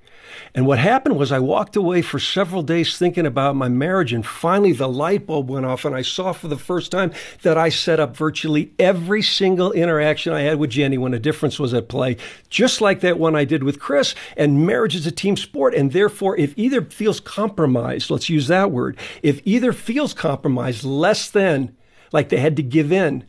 And 0.55 0.66
what 0.66 0.79
happened 0.79 1.16
was 1.16 1.33
I 1.33 1.38
walked 1.38 1.77
away 1.77 2.03
for 2.03 2.18
several 2.18 2.62
days 2.62 2.97
thinking 2.97 3.27
about 3.27 3.57
my 3.57 3.68
marriage, 3.68 4.12
and 4.12 4.25
finally 4.25 4.73
the 4.73 4.88
light 4.88 5.27
bulb 5.27 5.51
went 5.51 5.66
off, 5.66 5.85
and 5.85 5.94
I 5.94 6.03
saw 6.03 6.33
for 6.33 6.49
the 6.49 6.57
first 6.57 6.90
time 6.90 7.12
that 7.42 7.59
I 7.59 7.68
set 7.68 8.01
up 8.01 8.16
virtually 8.16 8.73
every 8.79 9.23
single 9.23 9.73
interaction 9.73 10.33
I 10.33 10.42
had 10.42 10.59
with 10.59 10.70
Jenny 10.70 10.99
when 10.99 11.14
a 11.14 11.18
difference 11.18 11.59
was 11.59 11.75
at 11.75 11.88
play, 11.88 12.16
just 12.49 12.81
like 12.81 13.01
that 13.01 13.18
one 13.18 13.37
I 13.37 13.44
did 13.44 13.64
with 13.64 13.81
Chris. 13.81 14.14
And 14.37 14.66
marriage 14.66 14.94
is 14.94 15.07
a 15.07 15.12
team 15.12 15.37
sport, 15.37 15.75
and 15.75 15.92
therefore, 15.92 16.37
if 16.37 16.55
either 16.57 16.83
feels 16.83 17.20
compromised, 17.20 18.11
let's 18.11 18.29
use 18.29 18.49
that 18.49 18.70
word, 18.70 18.99
if 19.23 19.40
either 19.44 19.73
feels 19.73 20.14
compromised 20.14 20.85
less 20.85 21.31
than 21.31 21.77
like 22.12 22.29
they 22.29 22.38
had 22.38 22.57
to 22.57 22.62
give 22.62 22.92
in, 22.92 23.25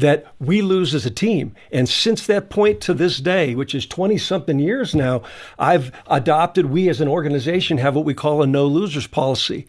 that 0.00 0.26
we 0.38 0.62
lose 0.62 0.94
as 0.94 1.06
a 1.06 1.10
team. 1.10 1.54
And 1.72 1.88
since 1.88 2.26
that 2.26 2.50
point 2.50 2.80
to 2.82 2.94
this 2.94 3.18
day, 3.18 3.54
which 3.54 3.74
is 3.74 3.86
20 3.86 4.18
something 4.18 4.58
years 4.58 4.94
now, 4.94 5.22
I've 5.58 5.92
adopted, 6.06 6.66
we 6.66 6.88
as 6.88 7.00
an 7.00 7.08
organization 7.08 7.78
have 7.78 7.94
what 7.94 8.04
we 8.04 8.14
call 8.14 8.42
a 8.42 8.46
no 8.46 8.66
losers 8.66 9.06
policy. 9.06 9.66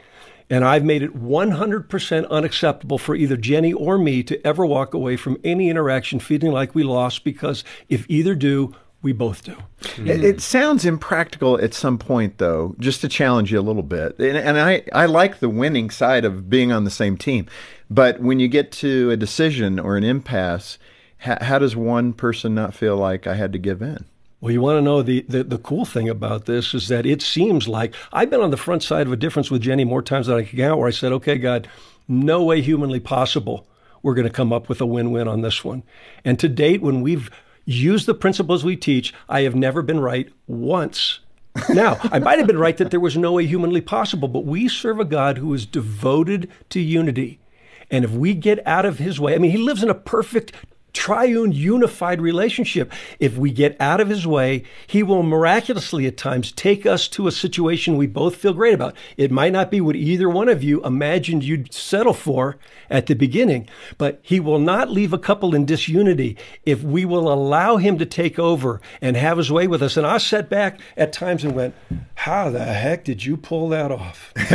And 0.50 0.65
I've 0.65 0.84
made 0.84 1.02
it 1.02 1.15
100% 1.15 2.30
unacceptable 2.30 2.98
for 2.98 3.15
either 3.15 3.38
Jenny 3.38 3.72
or 3.72 3.98
me 3.98 4.22
to 4.24 4.46
ever 4.46 4.65
walk 4.65 4.94
away 4.94 5.15
from 5.15 5.39
any 5.46 5.70
interaction 5.70 6.20
feeling 6.20 6.52
like 6.52 6.76
we 6.76 6.84
lost 6.84 7.24
because 7.24 7.63
if 7.88 8.06
either 8.10 8.36
do, 8.36 8.76
we 9.02 9.14
both 9.14 9.44
do. 9.44 9.56
Mm-hmm. 9.82 10.08
It, 10.08 10.24
it, 10.24 10.42
sounds 10.42 10.86
impractical 10.86 11.60
at 11.60 11.74
some 11.74 11.98
point, 11.98 12.38
though, 12.38 12.76
just 12.80 13.02
to 13.02 13.08
challenge 13.08 13.52
you 13.52 13.60
a 13.60 13.62
little 13.62 13.84
bit. 13.84 14.20
And, 14.20 14.38
and 14.38 14.60
I, 14.60 14.84
I 14.94 15.06
like 15.08 15.40
the 15.40 15.50
winning 15.50 15.90
side 15.90 16.24
of 16.24 16.50
being 16.50 16.72
on 16.72 16.84
the 16.84 16.92
same 16.92 17.18
team. 17.18 17.48
But 17.90 18.20
when 18.20 18.40
you 18.40 18.48
get 18.48 18.72
to 18.74 19.10
a 19.10 19.18
decision 19.18 19.80
or 19.80 19.98
an 19.98 20.04
impasse, 20.04 20.78
how, 21.18 21.38
how 21.42 21.60
does 21.60 21.76
one 21.76 22.14
person 22.14 22.54
not 22.54 22.76
feel 22.76 22.96
like 22.96 23.26
I 23.26 23.36
had 23.36 23.54
to 23.54 23.60
give 23.60 23.82
in? 23.82 24.06
Well, 24.40 24.52
you 24.52 24.62
want 24.62 24.78
to 24.78 24.82
know 24.82 25.02
the, 25.02 25.22
the, 25.28 25.44
the, 25.44 25.58
cool 25.60 25.86
thing 25.86 26.10
about 26.10 26.46
this 26.46 26.74
is 26.74 26.88
that 26.88 27.06
it 27.06 27.22
seems 27.22 27.68
like 27.68 27.94
I've 28.12 28.32
been 28.32 28.42
on 28.42 28.50
the 28.50 28.58
front 28.58 28.82
side 28.82 29.06
of 29.06 29.14
a 29.14 29.18
difference 29.18 29.52
with 29.52 29.62
Jenny 29.62 29.84
more 29.84 30.02
times 30.02 30.28
than 30.28 30.38
I 30.38 30.44
can 30.44 30.58
count 30.58 30.80
where 30.80 30.88
I 30.88 30.92
said, 30.92 31.12
okay, 31.12 31.38
God, 31.38 31.68
no 32.08 32.44
way 32.44 32.62
humanly 32.62 33.00
possible 33.00 33.68
we're 34.02 34.16
going 34.16 34.28
to 34.28 34.34
come 34.34 34.52
up 34.52 34.68
with 34.68 34.82
a 34.82 34.86
win 34.86 35.12
win 35.12 35.28
on 35.28 35.42
this 35.42 35.64
one. 35.64 35.84
And 36.26 36.40
to 36.40 36.50
date, 36.50 36.82
when 36.82 37.02
we've 37.02 37.30
used 37.65 38.06
the 38.06 38.13
principles 38.13 38.63
we 38.63 38.76
teach, 38.76 39.13
I 39.30 39.41
have 39.41 39.56
never 39.56 39.82
been 39.82 40.00
right 40.00 40.30
once. 40.47 41.19
now, 41.74 41.97
I 42.04 42.19
might 42.19 42.38
have 42.38 42.47
been 42.47 42.58
right 42.58 42.78
that 42.78 42.91
there 42.91 43.00
was 43.00 43.17
no 43.17 43.34
way 43.34 43.45
humanly 43.45 43.82
possible, 43.82 44.28
but 44.28 44.45
we 44.45 44.67
serve 44.67 45.00
a 45.00 45.06
God 45.06 45.38
who 45.38 45.54
is 45.54 45.65
devoted 45.65 46.50
to 46.69 46.80
unity. 46.80 47.39
And 47.89 48.06
if 48.06 48.12
we 48.12 48.34
get 48.34 48.65
out 48.65 48.86
of 48.86 49.00
his 49.00 49.19
way, 49.19 49.36
I 49.36 49.38
mean, 49.38 49.52
he 49.52 49.58
lives 49.58 49.84
in 49.84 49.89
a 49.89 49.95
perfect 49.95 50.54
triune 50.94 51.52
unified 51.52 52.22
relationship. 52.22 52.92
If 53.20 53.38
we 53.38 53.52
get 53.52 53.80
out 53.80 54.02
of 54.02 54.10
his 54.10 54.28
way, 54.28 54.64
he 54.88 55.04
will 55.04 55.24
miraculously 55.24 56.06
at 56.06 56.18
times 56.18 56.52
take 56.52 56.86
us 56.86 57.08
to 57.10 57.28
a 57.28 57.32
situation 57.32 57.98
we 57.98 58.08
both 58.08 58.36
feel 58.36 58.54
great 58.54 58.74
about. 58.74 58.96
It 59.18 59.32
might 59.32 59.54
not 59.54 59.72
be 59.72 59.82
what 59.82 59.96
either 59.96 60.30
one 60.30 60.50
of 60.50 60.64
you 60.64 60.84
imagined 60.84 61.44
you'd 61.44 61.74
settle 61.74 62.14
for 62.14 62.58
at 62.90 63.06
the 63.06 63.14
beginning, 63.14 63.68
but 63.98 64.20
he 64.22 64.40
will 64.40 64.60
not 64.60 64.90
leave 64.90 65.14
a 65.14 65.18
couple 65.18 65.56
in 65.56 65.66
disunity 65.66 66.38
if 66.66 66.84
we 66.84 67.06
will 67.06 67.32
allow 67.32 67.78
him 67.78 67.98
to 67.98 68.06
take 68.06 68.38
over 68.38 68.82
and 69.02 69.16
have 69.16 69.38
his 69.38 69.52
way 69.52 69.68
with 69.68 69.82
us. 69.82 69.98
And 69.98 70.06
I 70.06 70.18
sat 70.18 70.50
back 70.50 70.80
at 70.98 71.14
times 71.14 71.44
and 71.44 71.56
went, 71.56 71.74
How 72.16 72.50
the 72.50 72.66
heck 72.66 73.06
did 73.06 73.26
you 73.26 73.38
pull 73.38 73.70
that 73.70 73.92
off? 73.92 74.34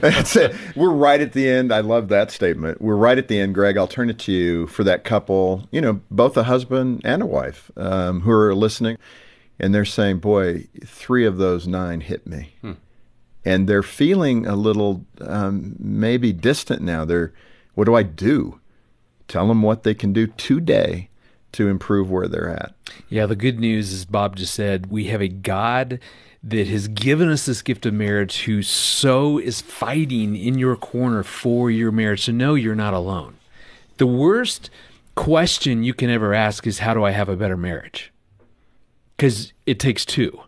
That's 0.00 0.34
it. 0.36 0.54
We're 0.74 0.90
right 0.90 1.20
at 1.20 1.32
the 1.32 1.48
end. 1.48 1.72
I 1.72 1.80
love 1.80 2.08
that 2.08 2.30
statement. 2.30 2.80
We're 2.80 2.96
right 2.96 3.16
at 3.16 3.28
the 3.28 3.38
end, 3.38 3.54
Greg. 3.54 3.76
I'll 3.76 3.86
turn 3.86 4.10
it 4.10 4.18
to 4.20 4.32
you 4.32 4.66
for 4.66 4.84
that 4.84 5.04
couple 5.04 5.19
couple, 5.20 5.68
you 5.70 5.80
know, 5.80 6.00
both 6.10 6.36
a 6.36 6.44
husband 6.44 7.02
and 7.04 7.22
a 7.22 7.26
wife, 7.26 7.70
um, 7.76 8.22
who 8.22 8.30
are 8.30 8.54
listening, 8.54 8.96
and 9.58 9.74
they're 9.74 9.84
saying, 9.84 10.18
"Boy, 10.18 10.66
three 10.84 11.26
of 11.26 11.36
those 11.36 11.66
nine 11.66 12.00
hit 12.00 12.26
me," 12.26 12.54
hmm. 12.62 12.72
and 13.44 13.68
they're 13.68 13.82
feeling 13.82 14.46
a 14.46 14.56
little 14.56 15.04
um, 15.20 15.76
maybe 15.78 16.32
distant 16.32 16.80
now. 16.80 17.04
They're, 17.04 17.32
what 17.74 17.84
do 17.84 17.94
I 17.94 18.02
do? 18.02 18.60
Tell 19.28 19.46
them 19.46 19.62
what 19.62 19.82
they 19.82 19.94
can 19.94 20.12
do 20.12 20.26
today 20.26 21.10
to 21.52 21.68
improve 21.68 22.10
where 22.10 22.26
they're 22.26 22.48
at. 22.48 22.72
Yeah, 23.08 23.26
the 23.26 23.36
good 23.36 23.60
news 23.60 23.92
is 23.92 24.04
Bob 24.06 24.36
just 24.36 24.54
said 24.54 24.86
we 24.86 25.04
have 25.06 25.20
a 25.20 25.28
God 25.28 26.00
that 26.42 26.66
has 26.68 26.88
given 26.88 27.28
us 27.28 27.44
this 27.44 27.60
gift 27.60 27.84
of 27.84 27.92
marriage 27.92 28.44
who 28.44 28.62
so 28.62 29.38
is 29.38 29.60
fighting 29.60 30.34
in 30.34 30.58
your 30.58 30.76
corner 30.76 31.22
for 31.22 31.70
your 31.70 31.92
marriage. 31.92 32.24
So 32.24 32.32
no, 32.32 32.54
you're 32.54 32.74
not 32.74 32.94
alone. 32.94 33.36
The 33.98 34.06
worst 34.06 34.70
question 35.20 35.82
you 35.82 35.92
can 35.92 36.08
ever 36.08 36.32
ask 36.32 36.66
is 36.66 36.78
how 36.78 36.94
do 36.94 37.04
I 37.04 37.10
have 37.10 37.28
a 37.28 37.36
better 37.36 37.56
marriage? 37.56 38.10
Because 39.14 39.52
it 39.66 39.78
takes 39.78 40.06
two 40.06 40.40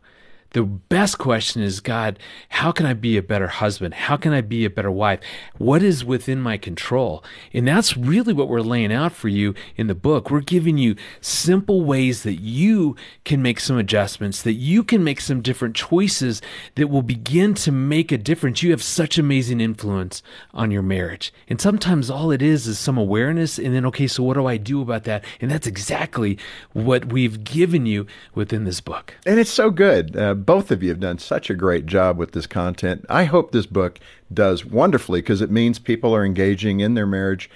the 0.53 0.63
best 0.63 1.19
question 1.19 1.63
is 1.63 1.81
God, 1.81 2.19
how 2.49 2.73
can 2.73 2.87
I 2.87 2.95
be 2.95 3.17
a 3.17 3.23
better 3.23 3.49
husband? 3.49 3.95
How 3.95 4.17
can 4.17 4.33
I 4.33 4.41
be 4.41 4.65
a 4.65 4.71
better 4.71 4.91
wife? 4.91 5.21
What 5.59 5.83
is 5.83 6.05
within 6.05 6.41
my 6.41 6.57
control? 6.57 7.25
And 7.53 7.67
that's 7.67 7.97
really 7.97 8.33
what 8.33 8.49
we're 8.49 8.61
laying 8.61 8.93
out 8.93 9.13
for 9.13 9.29
you 9.29 9.55
in 9.77 9.87
the 9.87 9.95
book. 9.95 10.31
We're 10.31 10.41
giving 10.41 10.79
you 10.79 10.97
simple 11.21 11.83
ways 11.83 12.23
that 12.23 12.41
you 12.41 12.97
can 13.25 13.43
make 13.43 13.61
some 13.61 13.79
adjustments, 13.79 14.43
that 14.43 14.55
you 14.55 14.85
can 14.85 15.03
make 15.03 15.21
some 15.21 15.43
different 15.43 15.75
choices 15.75 16.43
that 16.75 16.89
will 16.89 17.03
begin 17.03 17.55
to 17.55 17.73
make 17.73 18.13
a 18.13 18.19
difference. 18.19 18.63
You 18.63 18.71
have 18.71 18.83
such 18.83 19.19
amazing 19.19 19.61
influence 19.61 20.23
on 20.53 20.71
your 20.71 20.83
marriage. 20.83 21.33
And 21.49 21.61
sometimes 21.61 22.11
all 22.11 22.31
it 22.31 22.43
is 22.43 22.67
is 22.67 22.79
some 22.79 22.99
awareness, 22.99 23.59
and 23.59 23.75
then, 23.75 23.87
okay, 23.87 24.07
so 24.07 24.23
what 24.23 24.35
do 24.35 24.47
I 24.47 24.57
do 24.57 24.83
about 24.83 25.05
that? 25.05 25.25
And 25.41 25.51
that's 25.51 25.67
exactly 25.67 26.39
what 26.73 27.07
we've 27.07 27.43
given 27.45 27.87
you 27.87 28.07
within 28.35 28.65
this 28.65 28.81
book. 28.81 29.15
And 29.27 29.39
it's 29.39 29.51
so 29.51 29.71
good. 29.71 30.17
Uh, 30.17 30.35
both 30.45 30.71
of 30.71 30.83
you 30.83 30.89
have 30.91 31.01
done 31.01 31.19
such 31.19 31.51
a 31.51 31.55
great 31.55 31.87
job 31.87 32.17
with 32.17 32.33
this 32.33 32.47
content. 32.47 33.05
I 33.09 33.25
hope 33.25 33.53
this 33.53 33.67
book 33.67 33.99
does 34.33 34.65
wonderfully 34.65 35.21
because 35.21 35.41
it 35.41 35.51
means 35.51 35.79
people 35.79 36.15
are 36.15 36.25
engaging 36.25 36.81
in 36.81 36.95
their 36.95 37.07
marriage 37.07 37.51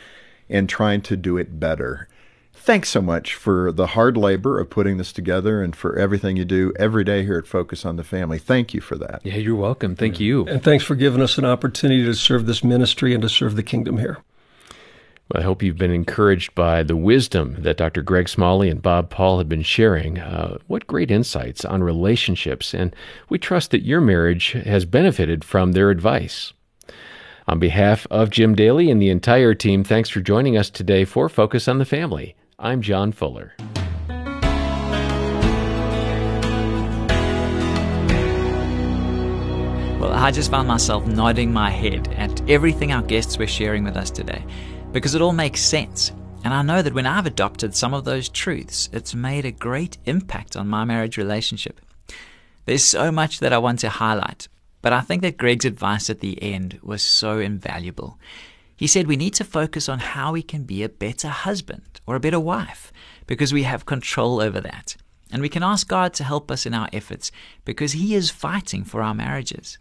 and 0.49 0.69
trying 0.69 1.03
to 1.03 1.17
do 1.17 1.37
it 1.37 1.59
better. 1.59 2.09
Thanks 2.53 2.89
so 2.89 3.01
much 3.01 3.35
for 3.35 3.71
the 3.71 3.89
hard 3.89 4.17
labor 4.17 4.59
of 4.59 4.71
putting 4.71 4.97
this 4.97 5.13
together 5.13 5.63
and 5.63 5.77
for 5.77 5.97
everything 5.97 6.37
you 6.37 6.45
do 6.45 6.73
every 6.79 7.05
day 7.05 7.23
here 7.23 7.39
at 7.39 7.47
Focus 7.47 7.85
on 7.85 7.97
the 7.97 8.03
Family. 8.03 8.39
Thank 8.39 8.75
you 8.75 8.81
for 8.81 8.97
that. 8.97 9.21
Yeah, 9.23 9.37
you're 9.37 9.55
welcome. 9.55 9.95
Thank 9.95 10.19
yeah. 10.19 10.27
you. 10.27 10.47
And 10.47 10.65
thanks 10.65 10.83
for 10.83 10.97
giving 10.97 11.23
us 11.23 11.39
an 11.39 11.45
opportunity 11.45 12.05
to 12.05 12.15
serve 12.15 12.47
this 12.47 12.65
ministry 12.65 13.15
and 13.15 13.23
to 13.23 13.29
serve 13.29 13.55
the 13.55 13.63
kingdom 13.63 13.99
here. 13.99 14.19
I 15.35 15.43
hope 15.43 15.61
you've 15.61 15.77
been 15.77 15.91
encouraged 15.91 16.55
by 16.55 16.85
the 16.85 16.95
wisdom 16.95 17.57
that 17.59 17.77
Dr. 17.77 18.01
Greg 18.01 18.29
Smalley 18.29 18.71
and 18.71 18.81
Bob 18.81 19.11
Paul 19.11 19.39
have 19.39 19.49
been 19.49 19.63
sharing. 19.63 20.21
Uh, 20.21 20.59
what 20.69 20.87
great 20.87 21.11
insights 21.11 21.65
on 21.65 21.83
relationships, 21.83 22.73
and 22.73 22.95
we 23.29 23.37
trust 23.37 23.73
that 23.73 23.83
your 23.83 24.01
marriage 24.01 24.53
has 24.53 24.85
benefited 24.85 25.43
from 25.43 25.73
their 25.73 25.91
advice. 25.91 26.53
On 27.49 27.59
behalf 27.59 28.07
of 28.09 28.31
Jim 28.31 28.55
Daly 28.55 28.89
and 28.89 29.03
the 29.03 29.09
entire 29.09 29.53
team, 29.53 29.83
thanks 29.83 30.09
for 30.09 30.21
joining 30.21 30.57
us 30.57 30.71
today 30.71 31.05
for 31.05 31.29
Focus 31.29 31.67
on 31.67 31.79
the 31.79 31.85
Family. 31.85 32.37
I'm 32.61 32.81
John 32.81 33.11
Fuller. 33.11 33.55
Well, 39.99 40.13
I 40.13 40.31
just 40.31 40.53
found 40.53 40.69
myself 40.69 41.05
nodding 41.05 41.53
my 41.53 41.71
head 41.71 42.07
at 42.15 42.49
everything 42.49 42.93
our 42.93 43.03
guests 43.03 43.39
were 43.39 43.49
sharing 43.49 43.83
with 43.83 43.97
us 43.97 44.11
today 44.11 44.45
because 44.97 45.15
it 45.15 45.21
all 45.21 45.35
makes 45.35 45.61
sense. 45.61 46.11
And 46.43 46.55
I 46.55 46.63
know 46.63 46.81
that 46.81 46.95
when 46.95 47.05
I've 47.05 47.27
adopted 47.27 47.77
some 47.77 47.93
of 47.93 48.07
those 48.07 48.31
truths, 48.31 48.89
it's 48.95 49.15
made 49.15 49.45
a 49.45 49.53
great 49.53 49.99
impact 50.07 50.57
on 50.57 50.69
my 50.69 50.87
marriage 50.87 51.19
relationship. 51.19 51.83
There's 52.65 52.83
so 52.83 53.13
much 53.13 53.41
that 53.41 53.53
I 53.53 53.59
want 53.59 53.81
to 53.81 53.91
highlight, 53.91 54.49
but 54.81 54.95
I 54.95 55.03
think 55.03 55.21
that 55.21 55.37
Greg's 55.37 55.67
advice 55.67 56.09
at 56.09 56.21
the 56.21 56.43
end 56.43 56.79
was 56.83 57.03
so 57.03 57.41
invaluable. 57.41 58.19
He 58.75 58.87
said 58.87 59.07
we 59.07 59.17
need 59.17 59.35
to 59.35 59.45
focus 59.45 59.87
on 59.91 59.99
how 59.99 60.33
we 60.33 60.43
can 60.43 60.63
be 60.63 60.83
a 60.83 60.89
better 60.89 61.29
husband 61.29 62.01
or 62.07 62.17
a 62.17 62.21
better 62.21 62.41
wife 62.41 62.91
because 63.27 63.53
we 63.53 63.65
have 63.65 63.85
control 63.85 64.41
over 64.41 64.63
that. 64.63 64.97
And 65.31 65.43
we 65.43 65.51
can 65.51 65.63
ask 65.63 65.87
God 65.87 66.15
to 66.15 66.25
help 66.25 66.51
us 66.51 66.65
in 66.65 66.73
our 66.73 66.89
efforts 66.95 67.31
because 67.67 67.93
He 67.93 68.15
is 68.15 68.31
fighting 68.31 68.83
for 68.83 69.03
our 69.03 69.13
marriages. 69.13 69.77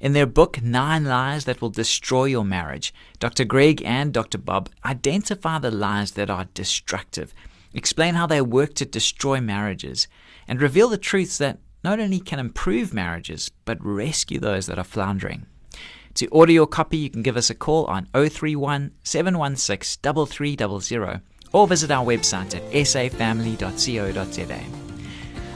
In 0.00 0.14
their 0.14 0.26
book, 0.26 0.62
Nine 0.62 1.04
Lies 1.04 1.44
That 1.44 1.60
Will 1.60 1.68
Destroy 1.68 2.24
Your 2.24 2.44
Marriage, 2.44 2.94
Dr. 3.18 3.44
Greg 3.44 3.82
and 3.84 4.14
Dr. 4.14 4.38
Bob 4.38 4.70
identify 4.82 5.58
the 5.58 5.70
lies 5.70 6.12
that 6.12 6.30
are 6.30 6.48
destructive, 6.54 7.34
explain 7.74 8.14
how 8.14 8.26
they 8.26 8.40
work 8.40 8.72
to 8.74 8.86
destroy 8.86 9.42
marriages, 9.42 10.08
and 10.48 10.62
reveal 10.62 10.88
the 10.88 10.96
truths 10.96 11.36
that 11.36 11.58
not 11.84 12.00
only 12.00 12.18
can 12.18 12.38
improve 12.38 12.94
marriages, 12.94 13.50
but 13.66 13.76
rescue 13.84 14.40
those 14.40 14.64
that 14.66 14.78
are 14.78 14.84
floundering. 14.84 15.44
To 16.14 16.26
order 16.28 16.52
your 16.52 16.66
copy, 16.66 16.96
you 16.96 17.10
can 17.10 17.22
give 17.22 17.36
us 17.36 17.50
a 17.50 17.54
call 17.54 17.84
on 17.84 18.06
031 18.14 18.92
716 19.02 20.26
3300 20.26 21.20
or 21.52 21.68
visit 21.68 21.90
our 21.90 22.06
website 22.06 22.54
at 22.54 22.62
safamily.co.za. 22.72 24.60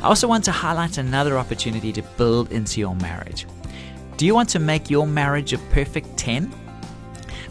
I 0.03 0.07
also 0.07 0.29
want 0.29 0.45
to 0.45 0.53
highlight 0.53 0.99
another 0.99 1.39
opportunity 1.39 1.93
to 1.93 2.03
build 2.03 2.53
into 2.53 2.81
your 2.81 2.95
marriage. 2.97 3.47
Do 4.17 4.27
you 4.27 4.35
want 4.35 4.49
to 4.51 4.61
make 4.61 4.91
your 4.91 5.09
marriage 5.09 5.53
a 5.53 5.59
perfect 5.59 6.17
10? 6.17 6.55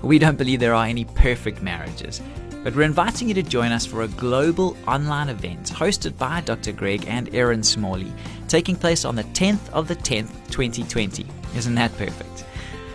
We 0.02 0.17
don't 0.17 0.38
believe 0.38 0.62
there 0.62 0.73
are 0.73 0.86
any 0.86 1.04
perfect 1.04 1.62
marriages, 1.62 2.21
but 2.63 2.73
we're 2.73 2.84
inviting 2.84 3.28
you 3.28 3.34
to 3.34 3.43
join 3.43 3.73
us 3.73 3.86
for 3.86 4.04
a 4.04 4.08
global 4.08 4.78
online 4.88 5.28
event 5.28 5.71
hosted 5.71 6.17
by 6.17 6.39
Dr. 6.39 6.71
Greg 6.71 7.04
and 7.06 7.36
Erin 7.36 7.63
Smalley, 7.63 8.13
taking 8.47 8.78
place 8.78 9.04
on 9.04 9.17
the 9.17 9.26
10th 9.26 9.69
of 9.71 9.89
the 9.89 9.95
10th, 9.97 10.30
2020. 10.52 11.26
Isn't 11.58 11.76
that 11.76 11.97
perfect? 11.97 12.45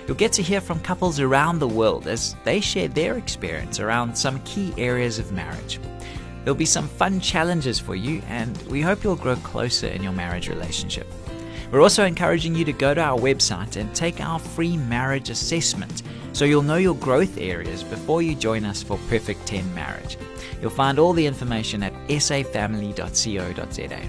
You'll 0.06 0.16
get 0.16 0.32
to 0.32 0.42
hear 0.42 0.62
from 0.62 0.80
couples 0.80 1.20
around 1.20 1.58
the 1.58 1.68
world 1.68 2.06
as 2.06 2.36
they 2.44 2.60
share 2.62 2.88
their 2.88 3.18
experience 3.18 3.80
around 3.80 4.16
some 4.16 4.40
key 4.44 4.72
areas 4.78 5.18
of 5.18 5.30
marriage. 5.32 5.78
There'll 6.42 6.56
be 6.56 6.64
some 6.64 6.88
fun 6.88 7.20
challenges 7.20 7.78
for 7.78 7.94
you, 7.94 8.22
and 8.28 8.56
we 8.68 8.80
hope 8.80 9.04
you'll 9.04 9.16
grow 9.16 9.36
closer 9.36 9.88
in 9.88 10.02
your 10.02 10.12
marriage 10.12 10.48
relationship. 10.48 11.06
We're 11.70 11.82
also 11.82 12.04
encouraging 12.04 12.54
you 12.54 12.64
to 12.64 12.72
go 12.72 12.94
to 12.94 13.00
our 13.00 13.18
website 13.18 13.76
and 13.76 13.94
take 13.94 14.20
our 14.20 14.38
free 14.38 14.76
marriage 14.76 15.28
assessment 15.28 16.02
so 16.32 16.44
you'll 16.44 16.62
know 16.62 16.76
your 16.76 16.94
growth 16.94 17.36
areas 17.36 17.82
before 17.82 18.22
you 18.22 18.34
join 18.34 18.64
us 18.64 18.82
for 18.82 18.98
Perfect 19.08 19.44
10 19.46 19.74
Marriage. 19.74 20.16
You'll 20.60 20.70
find 20.70 20.98
all 20.98 21.12
the 21.12 21.26
information 21.26 21.82
at 21.82 21.92
safamily.co.za. 22.08 24.00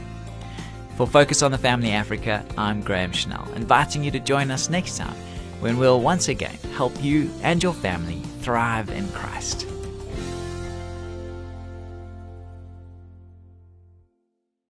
For 0.96 1.08
Focus 1.08 1.42
on 1.42 1.52
the 1.52 1.58
Family 1.58 1.92
Africa, 1.92 2.46
I'm 2.58 2.82
Graham 2.82 3.12
Schnell, 3.12 3.48
inviting 3.56 4.04
you 4.04 4.12
to 4.12 4.20
join 4.20 4.52
us 4.52 4.70
next 4.70 4.98
time 4.98 5.16
when 5.60 5.78
we'll 5.78 6.02
once 6.02 6.30
again 6.30 6.58
help 6.76 7.04
you 7.04 7.30
and 7.42 7.62
your 7.62 7.74
family 7.74 8.22
thrive 8.42 8.90
in 8.90 9.08
Christ. 9.10 9.66